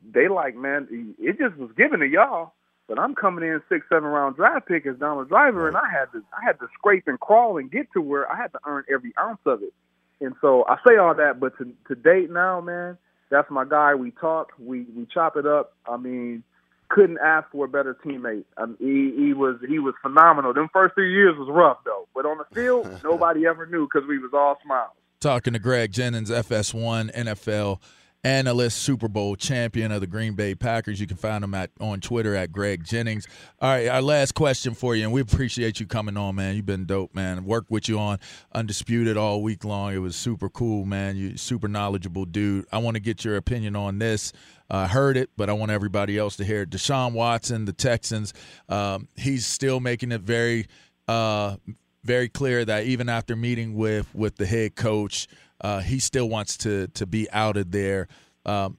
[0.10, 2.54] they like, man, it just was given to y'all.
[2.88, 6.06] But I'm coming in six, seven round draft pick as Donald Driver, and I had
[6.12, 8.84] to, I had to scrape and crawl and get to where I had to earn
[8.94, 9.74] every ounce of it.
[10.22, 12.98] And so I say all that, but to to date now, man,
[13.30, 13.96] that's my guy.
[13.96, 15.74] We talk, we we chop it up.
[15.88, 16.44] I mean,
[16.90, 18.46] couldn't ask for a better teammate.
[18.58, 20.54] Um, he he was he was phenomenal.
[20.54, 24.08] Them first three years was rough though, but on the field, nobody ever knew because
[24.08, 24.92] we was all smiles.
[25.20, 27.80] Talking to Greg Jennings, FS1 NFL
[28.26, 31.00] analyst, Super Bowl champion of the Green Bay Packers.
[31.00, 33.28] You can find him at on Twitter at Greg Jennings.
[33.62, 36.56] All right, our last question for you, and we appreciate you coming on, man.
[36.56, 37.46] You've been dope, man.
[37.46, 38.18] Worked with you on
[38.54, 39.94] Undisputed all week long.
[39.94, 41.16] It was super cool, man.
[41.16, 42.66] You super knowledgeable dude.
[42.72, 44.34] I want to get your opinion on this.
[44.72, 46.72] I uh, heard it, but I want everybody else to hear it.
[46.72, 48.34] Deshaun Watson, the Texans,
[48.68, 50.66] um, he's still making it very,
[51.08, 51.58] uh,
[52.04, 55.28] very clear that even after meeting with with the head coach,
[55.66, 58.08] uh, he still wants to to be out of there.
[58.46, 58.78] Um,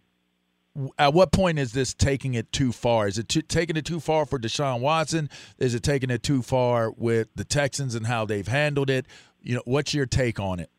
[0.96, 3.08] at what point is this taking it too far?
[3.08, 5.28] Is it t- taking it too far for Deshaun Watson?
[5.58, 9.06] Is it taking it too far with the Texans and how they've handled it?
[9.42, 10.70] You know, what's your take on it?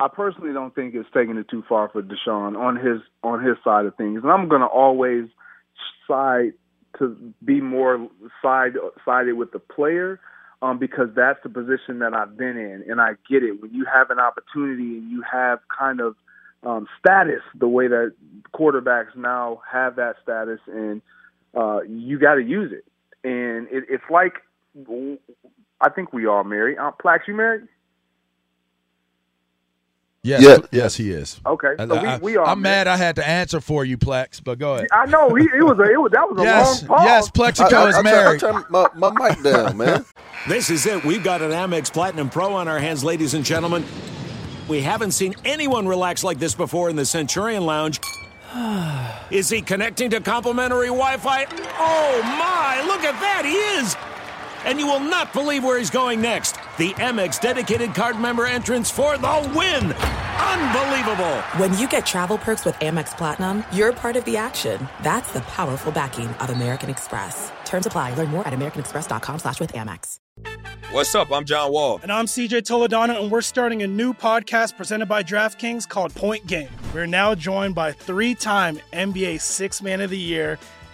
[0.00, 3.56] I personally don't think it's taking it too far for Deshaun on his on his
[3.62, 5.28] side of things, and I'm going to always
[6.08, 6.54] side
[6.98, 8.08] to be more
[8.42, 8.72] side
[9.04, 10.18] sided with the player
[10.62, 13.60] um, because that's the position that I've been in, and I get it.
[13.62, 16.16] When you have an opportunity and you have kind of
[16.64, 18.14] um, status, the way that
[18.52, 21.00] quarterbacks now have that status, and
[21.54, 22.84] uh, you got to use it.
[23.24, 24.34] And it, it's like
[25.80, 26.78] I think we all married.
[26.78, 27.68] Uh, Plax, you married?
[30.24, 30.58] Yes, yeah.
[30.72, 31.40] yes, he is.
[31.46, 32.44] Okay, so I, we, we are.
[32.44, 34.88] I'm mad I had to answer for you, Plex, but go ahead.
[34.92, 37.04] I know he it was a, it was that was a yes, long pause.
[37.06, 38.40] Yes, Plaxico I, I, is married.
[38.40, 40.04] Turn, my, my mic down, man.
[40.48, 41.04] this is it.
[41.04, 43.84] We've got an Amex Platinum Pro on our hands, ladies and gentlemen.
[44.66, 48.00] We haven't seen anyone relax like this before in the Centurion Lounge.
[49.30, 51.46] is he connecting to complimentary Wi-Fi?
[51.78, 52.82] Oh my!
[52.86, 53.96] Look at that, he is
[54.68, 56.56] and you will not believe where he's going next.
[56.76, 59.92] The Amex dedicated card member entrance for the win.
[59.92, 61.36] Unbelievable.
[61.56, 64.86] When you get travel perks with Amex Platinum, you're part of the action.
[65.02, 67.50] That's the powerful backing of American Express.
[67.64, 68.12] Terms apply.
[68.14, 70.18] Learn more at americanexpress.com slash with Amex.
[70.90, 71.32] What's up?
[71.32, 72.00] I'm John Wall.
[72.02, 76.46] And I'm CJ Toledano, and we're starting a new podcast presented by DraftKings called Point
[76.46, 76.68] Game.
[76.94, 80.58] We're now joined by three-time NBA Six Man of the Year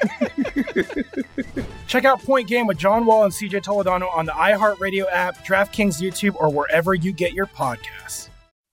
[1.87, 6.01] Check out Point Game with John Wall and CJ Toledano on the iHeartRadio app, DraftKings
[6.01, 8.29] YouTube, or wherever you get your podcasts.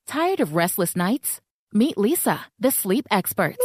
[0.06, 1.40] Tired of restless nights?
[1.72, 3.58] Meet Leesa, the sleep experts.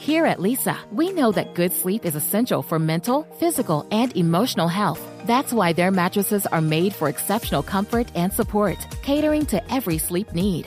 [0.00, 4.66] Here at Leesa, we know that good sleep is essential for mental, physical, and emotional
[4.66, 5.00] health.
[5.26, 10.32] That's why their mattresses are made for exceptional comfort and support, catering to every sleep
[10.32, 10.66] need.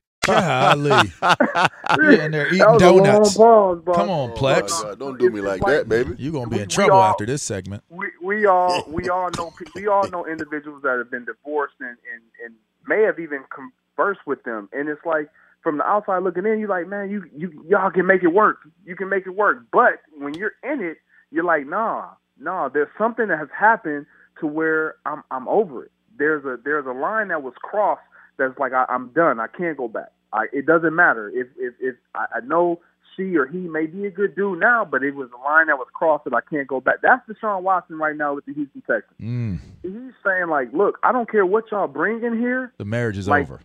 [0.25, 1.11] Golly.
[1.97, 3.37] You're in there eating That was a long donuts.
[3.37, 3.93] pause, bro.
[3.93, 4.83] Come on, Oh, Plex.
[4.83, 6.15] my God, don't do me like that, baby.
[6.17, 7.83] You're gonna be in we trouble all- after this segment.
[7.89, 11.89] we we all we all know we all know individuals that have been divorced and
[12.13, 12.55] and, and
[12.87, 15.29] may have even conversed with them and it's like
[15.63, 18.57] from the outside looking in you're like man you you y'all can make it work
[18.85, 20.97] you can make it work but when you're in it
[21.31, 22.09] you're like nah
[22.39, 24.05] nah there's something that has happened
[24.39, 28.01] to where I'm I'm over it there's a there's a line that was crossed
[28.41, 31.73] that's like I, I'm done I can't go back I, it doesn't matter if if
[31.79, 32.79] if I, I know
[33.17, 35.77] she or he may be a good dude now, but it was a line that
[35.77, 37.01] was crossed that I can't go back.
[37.03, 39.19] That's Deshaun Watson right now with the Houston Texans.
[39.19, 42.71] Mm, He's saying like, look, I don't care what y'all bring in here.
[42.77, 43.59] the marriage is Like, over.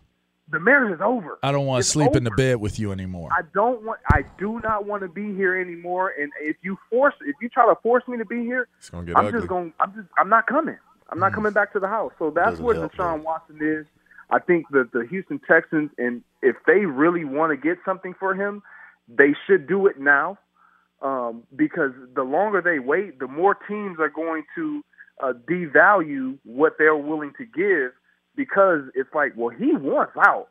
[0.51, 1.39] The marriage is over.
[1.43, 3.29] I don't want to sleep in the bed with you anymore.
[3.31, 4.01] I don't want.
[4.09, 6.13] I do not want to be here anymore.
[6.19, 9.31] And if you force, if you try to force me to be here, I'm ugly.
[9.31, 9.71] just going.
[9.79, 10.07] I'm just.
[10.17, 10.77] I'm not coming.
[11.09, 11.21] I'm Mm.
[11.21, 12.11] not coming back to the house.
[12.19, 13.85] So that's Doesn't what help, Deshaun Watson is.
[14.29, 18.35] I think that the Houston Texans, and if they really want to get something for
[18.35, 18.61] him,
[19.07, 20.37] they should do it now.
[21.01, 24.83] Um, because the longer they wait, the more teams are going to
[25.21, 27.91] uh, devalue what they're willing to give.
[28.35, 30.49] Because it's like, well, he wants out,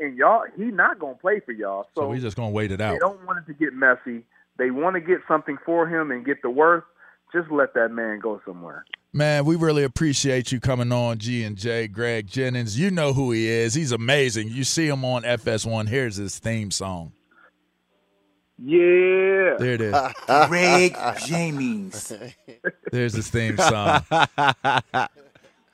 [0.00, 1.86] and y'all, he not gonna play for y'all.
[1.94, 2.94] So we're just gonna wait it out.
[2.94, 4.24] They don't want it to get messy.
[4.58, 6.84] They want to get something for him and get the worth.
[7.32, 8.84] Just let that man go somewhere.
[9.12, 11.88] Man, we really appreciate you coming on, G and J.
[11.88, 12.78] Greg Jennings.
[12.78, 13.74] You know who he is.
[13.74, 14.48] He's amazing.
[14.48, 15.88] You see him on FS1.
[15.88, 17.12] Here's his theme song.
[18.58, 19.56] Yeah.
[19.58, 19.96] There it is.
[20.48, 22.12] Greg James.
[22.90, 24.02] There's his theme song.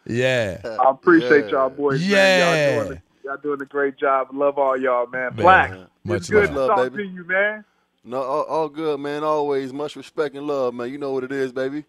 [0.09, 0.61] Yeah.
[0.65, 2.05] I appreciate y'all boys.
[2.05, 2.17] Yeah.
[2.17, 2.75] Man.
[2.75, 4.29] Y'all, doing a, y'all doing a great job.
[4.33, 5.35] Love all y'all, man.
[5.35, 5.71] Black.
[6.05, 6.71] Much it's good love.
[6.71, 7.09] to talk baby.
[7.09, 7.65] to you, man.
[8.09, 9.23] No, all, all good, man.
[9.23, 10.91] Always much respect and love, man.
[10.91, 11.85] You know what it is, baby.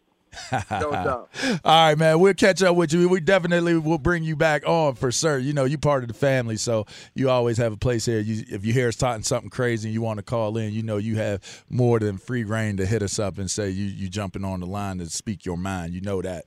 [0.51, 0.59] No
[0.91, 1.29] doubt.
[1.63, 2.19] All right, man.
[2.19, 3.07] We'll catch up with you.
[3.07, 5.37] We definitely will bring you back on for sure.
[5.37, 8.19] You know, you part of the family, so you always have a place here.
[8.19, 10.83] You, if you hear us talking something crazy and you want to call in, you
[10.83, 14.09] know you have more than free reign to hit us up and say you you
[14.09, 15.93] jumping on the line to speak your mind.
[15.93, 16.45] You know that.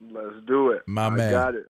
[0.00, 0.82] Let's do it.
[0.86, 1.32] My I man.
[1.32, 1.66] got it.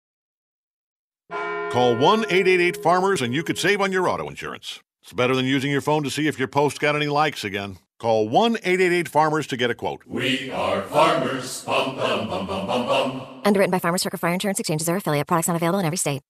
[1.72, 4.80] Call 1 888 Farmers and you could save on your auto insurance.
[5.02, 7.78] It's better than using your phone to see if your post got any likes again.
[7.98, 10.02] Call 1 888 Farmers to get a quote.
[10.06, 11.64] We are farmers.
[11.64, 13.40] Bum, bum, bum, bum, bum, bum.
[13.44, 15.26] Underwritten by Farmers Trucker Fire Insurance Exchanges or affiliate.
[15.26, 16.22] Products not available in every state.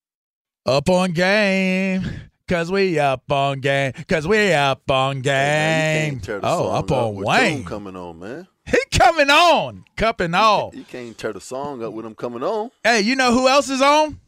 [0.65, 2.03] Up on game.
[2.47, 3.93] Cause we up on game.
[4.07, 6.19] Cause we up on game.
[6.19, 7.57] Tear the oh, up on with Wayne.
[7.59, 8.47] Tune coming on, man.
[8.65, 9.85] He coming on.
[9.95, 10.71] Cup and all.
[10.73, 12.71] You can't tear the song up with him coming on.
[12.83, 14.19] Hey, you know who else is on?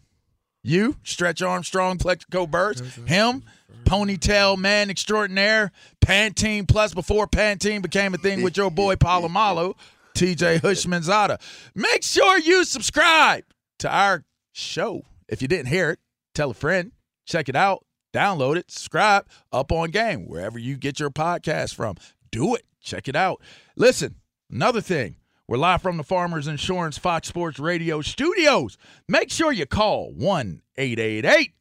[0.63, 3.05] You, Stretch Armstrong, Plaxico Burress, mm-hmm.
[3.05, 3.43] him,
[3.83, 5.71] Ponytail Man Extraordinaire,
[6.01, 9.75] Pantene Plus before Pantene became a thing with your boy Polamalu,
[10.15, 11.39] TJ Houshmandzadeh.
[11.75, 13.43] Make sure you subscribe
[13.79, 15.03] to our show.
[15.27, 15.99] If you didn't hear it,
[16.33, 16.91] tell a friend,
[17.25, 21.95] check it out, download it, subscribe, up on game, wherever you get your podcast from.
[22.31, 22.63] Do it.
[22.81, 23.41] Check it out.
[23.75, 24.15] Listen,
[24.51, 25.15] another thing.
[25.47, 28.77] We're live from the Farmers Insurance Fox Sports Radio studios.
[29.07, 31.53] Make sure you call 1 888.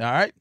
[0.00, 0.34] All right.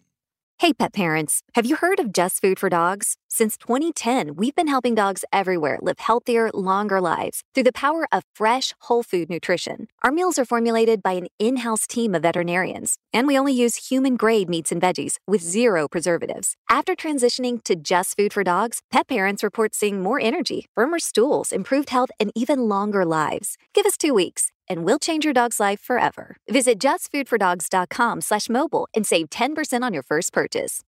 [0.64, 3.18] Hey, pet parents, have you heard of Just Food for Dogs?
[3.30, 8.24] Since 2010, we've been helping dogs everywhere live healthier, longer lives through the power of
[8.34, 9.89] fresh, whole food nutrition.
[10.03, 13.89] Our meals are formulated by an in house team of veterinarians, and we only use
[13.89, 16.55] human grade meats and veggies with zero preservatives.
[16.70, 21.51] After transitioning to Just Food for Dogs, pet parents report seeing more energy, firmer stools,
[21.51, 23.57] improved health, and even longer lives.
[23.74, 26.36] Give us two weeks and we'll change your dog's life forever.
[26.49, 30.82] Visit justfoodfordogs.com slash mobile and save 10% on your first purchase.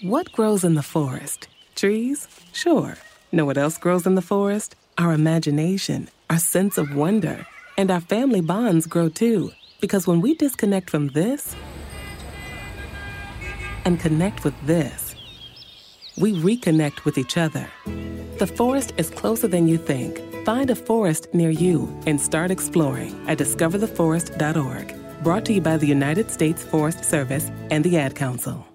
[0.00, 1.48] What grows in the forest?
[1.74, 2.28] Trees?
[2.52, 2.96] Sure.
[3.32, 4.76] Know what else grows in the forest?
[4.96, 9.50] Our imagination, our sense of wonder, and our family bonds grow too.
[9.80, 11.56] Because when we disconnect from this
[13.84, 15.14] and connect with this,
[16.16, 17.68] we reconnect with each other.
[18.38, 20.20] The forest is closer than you think.
[20.44, 24.94] Find a forest near you and start exploring at discovertheforest.org.
[25.24, 28.66] Brought to you by the United States Forest Service and the Ad Council.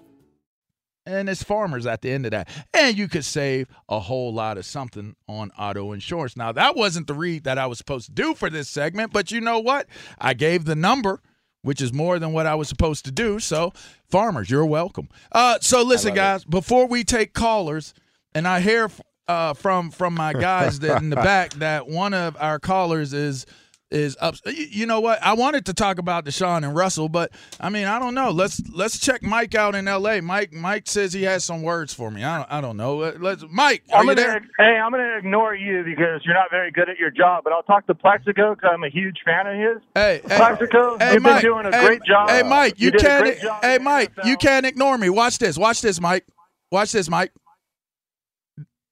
[1.06, 2.48] And it's farmers at the end of that.
[2.74, 6.36] And you could save a whole lot of something on auto insurance.
[6.36, 9.30] Now, that wasn't the read that I was supposed to do for this segment, but
[9.30, 9.86] you know what?
[10.18, 11.22] I gave the number,
[11.62, 13.38] which is more than what I was supposed to do.
[13.38, 13.72] So,
[14.08, 15.08] farmers, you're welcome.
[15.30, 17.94] Uh, so, listen, guys, before we take callers,
[18.34, 18.90] and I hear
[19.30, 23.46] uh, from from my guys that in the back that one of our callers is
[23.90, 24.36] is up.
[24.46, 25.22] You, you know what?
[25.22, 28.30] I wanted to talk about Deshaun and Russell, but I mean, I don't know.
[28.30, 30.20] Let's let's check Mike out in L.A.
[30.20, 32.24] Mike Mike says he has some words for me.
[32.24, 32.96] I don't, I don't know.
[32.96, 33.84] Let's Mike.
[33.92, 34.40] Are I'm you gonna, there?
[34.58, 37.44] Hey, I'm going to ignore you because you're not very good at your job.
[37.44, 39.82] But I'll talk to Plaxico because I'm a huge fan of his.
[39.94, 42.30] Hey, hey, Plaxico, hey, you've Mike, been doing a hey, great job.
[42.30, 43.24] Hey, Mike, you, did a can't.
[43.24, 45.08] great job Hey, Mike, you can't ignore me.
[45.08, 45.56] Watch this.
[45.56, 46.26] Watch this, Mike.
[46.70, 47.32] Watch this, Mike.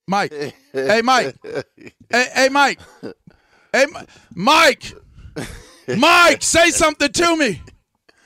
[0.09, 0.33] Mike.
[0.73, 1.37] hey, Mike.
[2.11, 2.81] Hey, hey, Mike.
[3.73, 3.85] Hey,
[4.35, 4.95] Mike.
[5.97, 7.63] Mike, say something to me.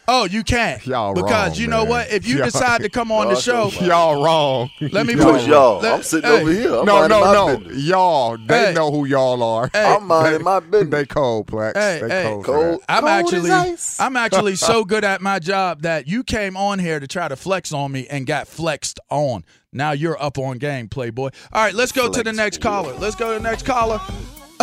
[0.09, 0.84] Oh, you can't.
[0.84, 1.88] Y'all because wrong, you know man.
[1.88, 2.11] what?
[2.12, 4.68] If you Y'all- decide to come on the show, y'all wrong.
[4.80, 6.00] Let me push Y'all put wrong.
[6.12, 7.70] let- hey, no, no, no.
[7.72, 8.72] Y'all, they Hey.
[8.74, 9.70] know who y'all are.
[9.72, 9.84] Hey.
[9.84, 10.90] I'm minding They- my business.
[10.90, 11.76] They cold, Plex.
[11.76, 12.46] Hey, they hey, cold.
[12.46, 12.78] for.
[12.88, 14.00] I'm actually, ice.
[14.00, 17.36] I'm actually so good at my job that you came on here to try to
[17.36, 19.44] flex on me and got flexed on.
[19.72, 21.30] Now you're up on game, Playboy.
[21.53, 22.92] All right, let's go to the next caller.
[22.94, 24.00] Let's go to the next caller.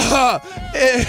[0.01, 0.39] Uh,
[0.75, 1.03] eh,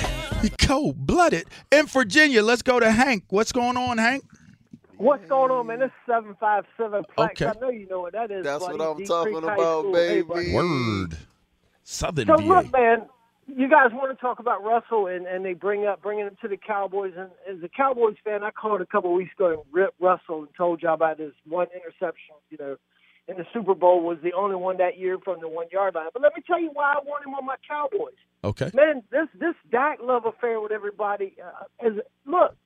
[0.58, 2.42] cold blooded in Virginia.
[2.42, 3.24] Let's go to Hank.
[3.28, 4.24] What's going on, Hank?
[4.96, 5.78] What's going on, man?
[5.78, 7.30] This is seven five seven Plex.
[7.30, 7.46] Okay.
[7.46, 8.44] I know you know what that is.
[8.44, 8.78] That's buddy.
[8.78, 9.94] what I'm Deep talking Creek about, School.
[9.94, 10.52] Hey, baby.
[10.52, 11.16] Word.
[11.84, 12.42] Southern So VA.
[12.42, 13.06] look, man,
[13.46, 16.48] you guys want to talk about Russell, and, and they bring up bringing him to
[16.48, 17.14] the Cowboys.
[17.16, 20.40] And as a Cowboys fan, I called a couple of weeks ago and ripped Russell
[20.40, 22.34] and told you all about his one interception.
[22.50, 22.76] You know,
[23.30, 26.08] in the Super Bowl was the only one that year from the one yard line.
[26.12, 28.18] But let me tell you why I want him on my Cowboys.
[28.42, 28.70] Okay.
[28.74, 32.56] Man, this this Dak love affair with everybody uh, is look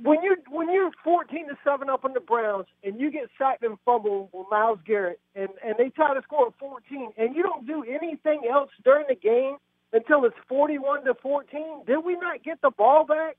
[0.00, 3.62] when you when you're 14 to seven up on the Browns and you get sacked
[3.62, 7.66] and fumbled with Myles Garrett and and they try to score 14 and you don't
[7.66, 9.56] do anything else during the game
[9.92, 11.84] until it's 41 to 14.
[11.86, 13.36] Did we not get the ball back?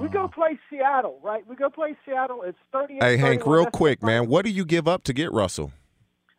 [0.00, 1.46] We go play Seattle, right?
[1.46, 2.42] We go play Seattle.
[2.42, 3.02] It's 38.
[3.02, 4.28] Hey, Hank, real quick, man.
[4.28, 5.72] What do you give up to get Russell?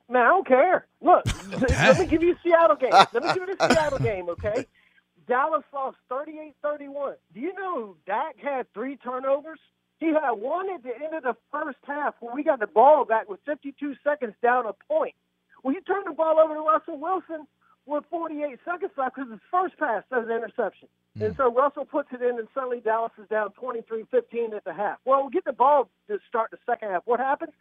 [0.10, 0.86] Man, I don't care.
[1.02, 1.26] Look,
[1.70, 2.92] let me give you a Seattle game.
[2.92, 4.66] Let me give you a Seattle game, okay?
[5.28, 7.16] Dallas lost 38-31.
[7.34, 9.60] Do you know Dak had three turnovers?
[10.00, 13.06] He had one at the end of the first half when we got the ball
[13.06, 15.16] back with 52 seconds down a point.
[15.64, 17.48] Well, you turn the ball over to Russell Wilson
[17.86, 20.88] with 48 seconds left because his first pass an interception.
[21.18, 21.24] Hmm.
[21.24, 24.98] And so Russell puts it in, and suddenly Dallas is down 23-15 at the half.
[25.06, 27.04] Well, we get the ball to start the second half.
[27.06, 27.52] What happens?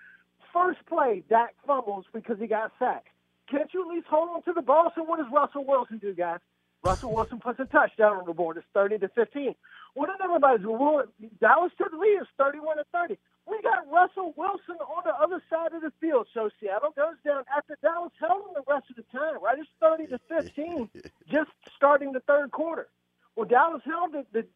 [0.53, 3.09] First play, Dak fumbles because he got sacked.
[3.51, 4.93] Can't you at least hold on to the ball?
[4.95, 6.41] So what does Russell Wilson do, guys?
[6.83, 8.57] Russell Wilson puts a touchdown on the board.
[8.59, 9.55] It's 30 to 15.
[9.95, 11.05] What did everybody's well,
[11.41, 12.19] Dallas took the lead.
[12.21, 13.17] It's 31 to 30.
[13.47, 16.27] We got Russell Wilson on the other side of the field.
[16.33, 19.59] So Seattle goes down after Dallas held them the rest of the time, right?
[19.59, 20.89] It's 30 to 15
[21.31, 22.89] just starting the third quarter.
[23.37, 24.47] Well, Dallas held the, the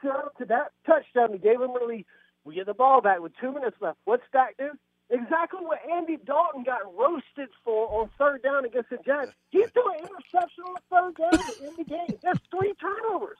[0.00, 1.32] Seattle to that touchdown.
[1.32, 2.06] They gave them a lead.
[2.44, 3.98] We get the ball back with two minutes left.
[4.04, 4.70] What's that do?
[5.10, 9.34] Exactly what Andy Dalton got roasted for on third down against the Giants.
[9.50, 11.32] He threw an interception on third down
[11.66, 12.18] end the game.
[12.22, 13.38] That's three turnovers.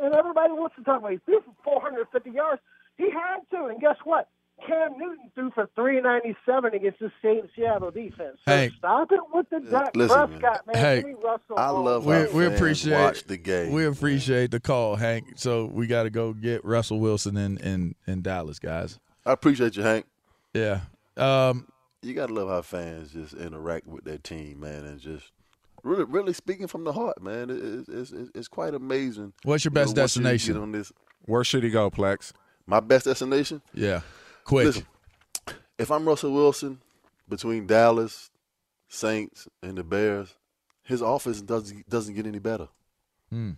[0.00, 2.60] And everybody wants to talk about he threw for 450 yards.
[2.98, 4.28] He had to, and guess what?
[4.66, 8.38] Cam Newton threw for 397 against the same Seattle defense.
[8.44, 8.70] So Hey.
[8.76, 10.28] stop it with the Dak listen, man.
[10.40, 10.76] Prescott, man.
[10.76, 10.96] Hey.
[10.96, 13.72] Give me Russell I love We, how we appreciate watch the game.
[13.72, 15.26] We appreciate the call, Hank.
[15.36, 18.98] So we got to go get Russell Wilson in, in in Dallas, guys.
[19.24, 20.06] I appreciate you, Hank.
[20.54, 20.80] Yeah.
[21.16, 21.68] Um,
[22.02, 25.30] you gotta love how fans just interact with their team, man, and just
[25.84, 27.50] really, really speaking from the heart, man.
[27.50, 29.32] It, it, it's, it's it's quite amazing.
[29.44, 30.56] What's your You know, best you get destination?
[30.56, 30.92] on this,
[31.26, 32.32] Where should he go, Plex?
[32.68, 33.62] My best destination.
[33.74, 34.02] Yeah.
[34.44, 34.66] Quick.
[34.66, 34.86] Listen,
[35.78, 36.80] if I'm Russell Wilson,
[37.28, 38.30] between Dallas,
[38.88, 40.34] Saints, and the Bears,
[40.82, 42.68] his offense doesn't doesn't get any better.
[43.30, 43.52] Hmm.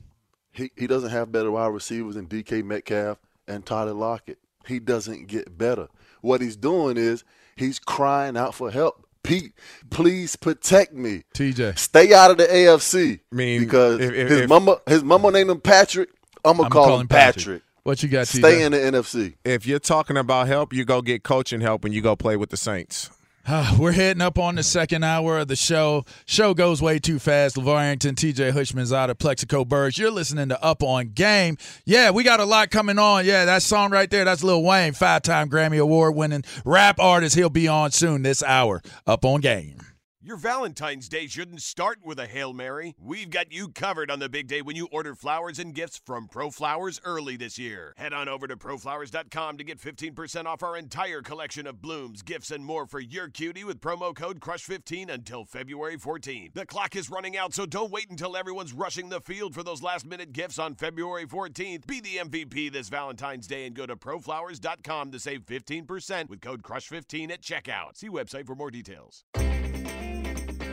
[0.52, 4.38] He he doesn't have better wide receivers than DK Metcalf and Tyler Lockett.
[4.66, 5.88] He doesn't get better.
[6.22, 7.24] What he's doing is
[7.56, 9.06] he's crying out for help.
[9.22, 9.52] Pete,
[9.90, 11.24] please protect me.
[11.34, 13.20] TJ, stay out of the AFC.
[13.30, 16.10] mean, because if- if- his if- mama his mama named him Patrick.
[16.44, 17.34] I'm gonna I'ma call, call him him Patrick.
[17.44, 17.62] Patrick.
[17.82, 19.34] What you got, Stay in the NFC.
[19.44, 22.50] If you're talking about help, you go get coaching help and you go play with
[22.50, 23.10] the Saints.
[23.78, 26.04] We're heading up on the second hour of the show.
[26.26, 27.56] Show goes way too fast.
[27.56, 29.98] LaVar Arrington, TJ Hushman's out of Plaxico Burress.
[29.98, 31.56] You're listening to Up on Game.
[31.84, 33.24] Yeah, we got a lot coming on.
[33.24, 37.34] Yeah, that song right there, that's Lil Wayne, five time Grammy Award winning rap artist.
[37.34, 38.82] He'll be on soon this hour.
[39.06, 39.78] Up on Game.
[40.22, 42.94] Your Valentine's Day shouldn't start with a Hail Mary.
[43.00, 46.28] We've got you covered on the big day when you order flowers and gifts from
[46.28, 47.94] ProFlowers early this year.
[47.96, 52.50] Head on over to proflowers.com to get 15% off our entire collection of blooms, gifts,
[52.50, 56.52] and more for your cutie with promo code CRUSH15 until February 14th.
[56.52, 59.82] The clock is running out, so don't wait until everyone's rushing the field for those
[59.82, 61.86] last minute gifts on February 14th.
[61.86, 66.62] Be the MVP this Valentine's Day and go to proflowers.com to save 15% with code
[66.62, 67.96] CRUSH15 at checkout.
[67.96, 69.24] See website for more details.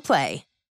[0.00, 0.44] Play.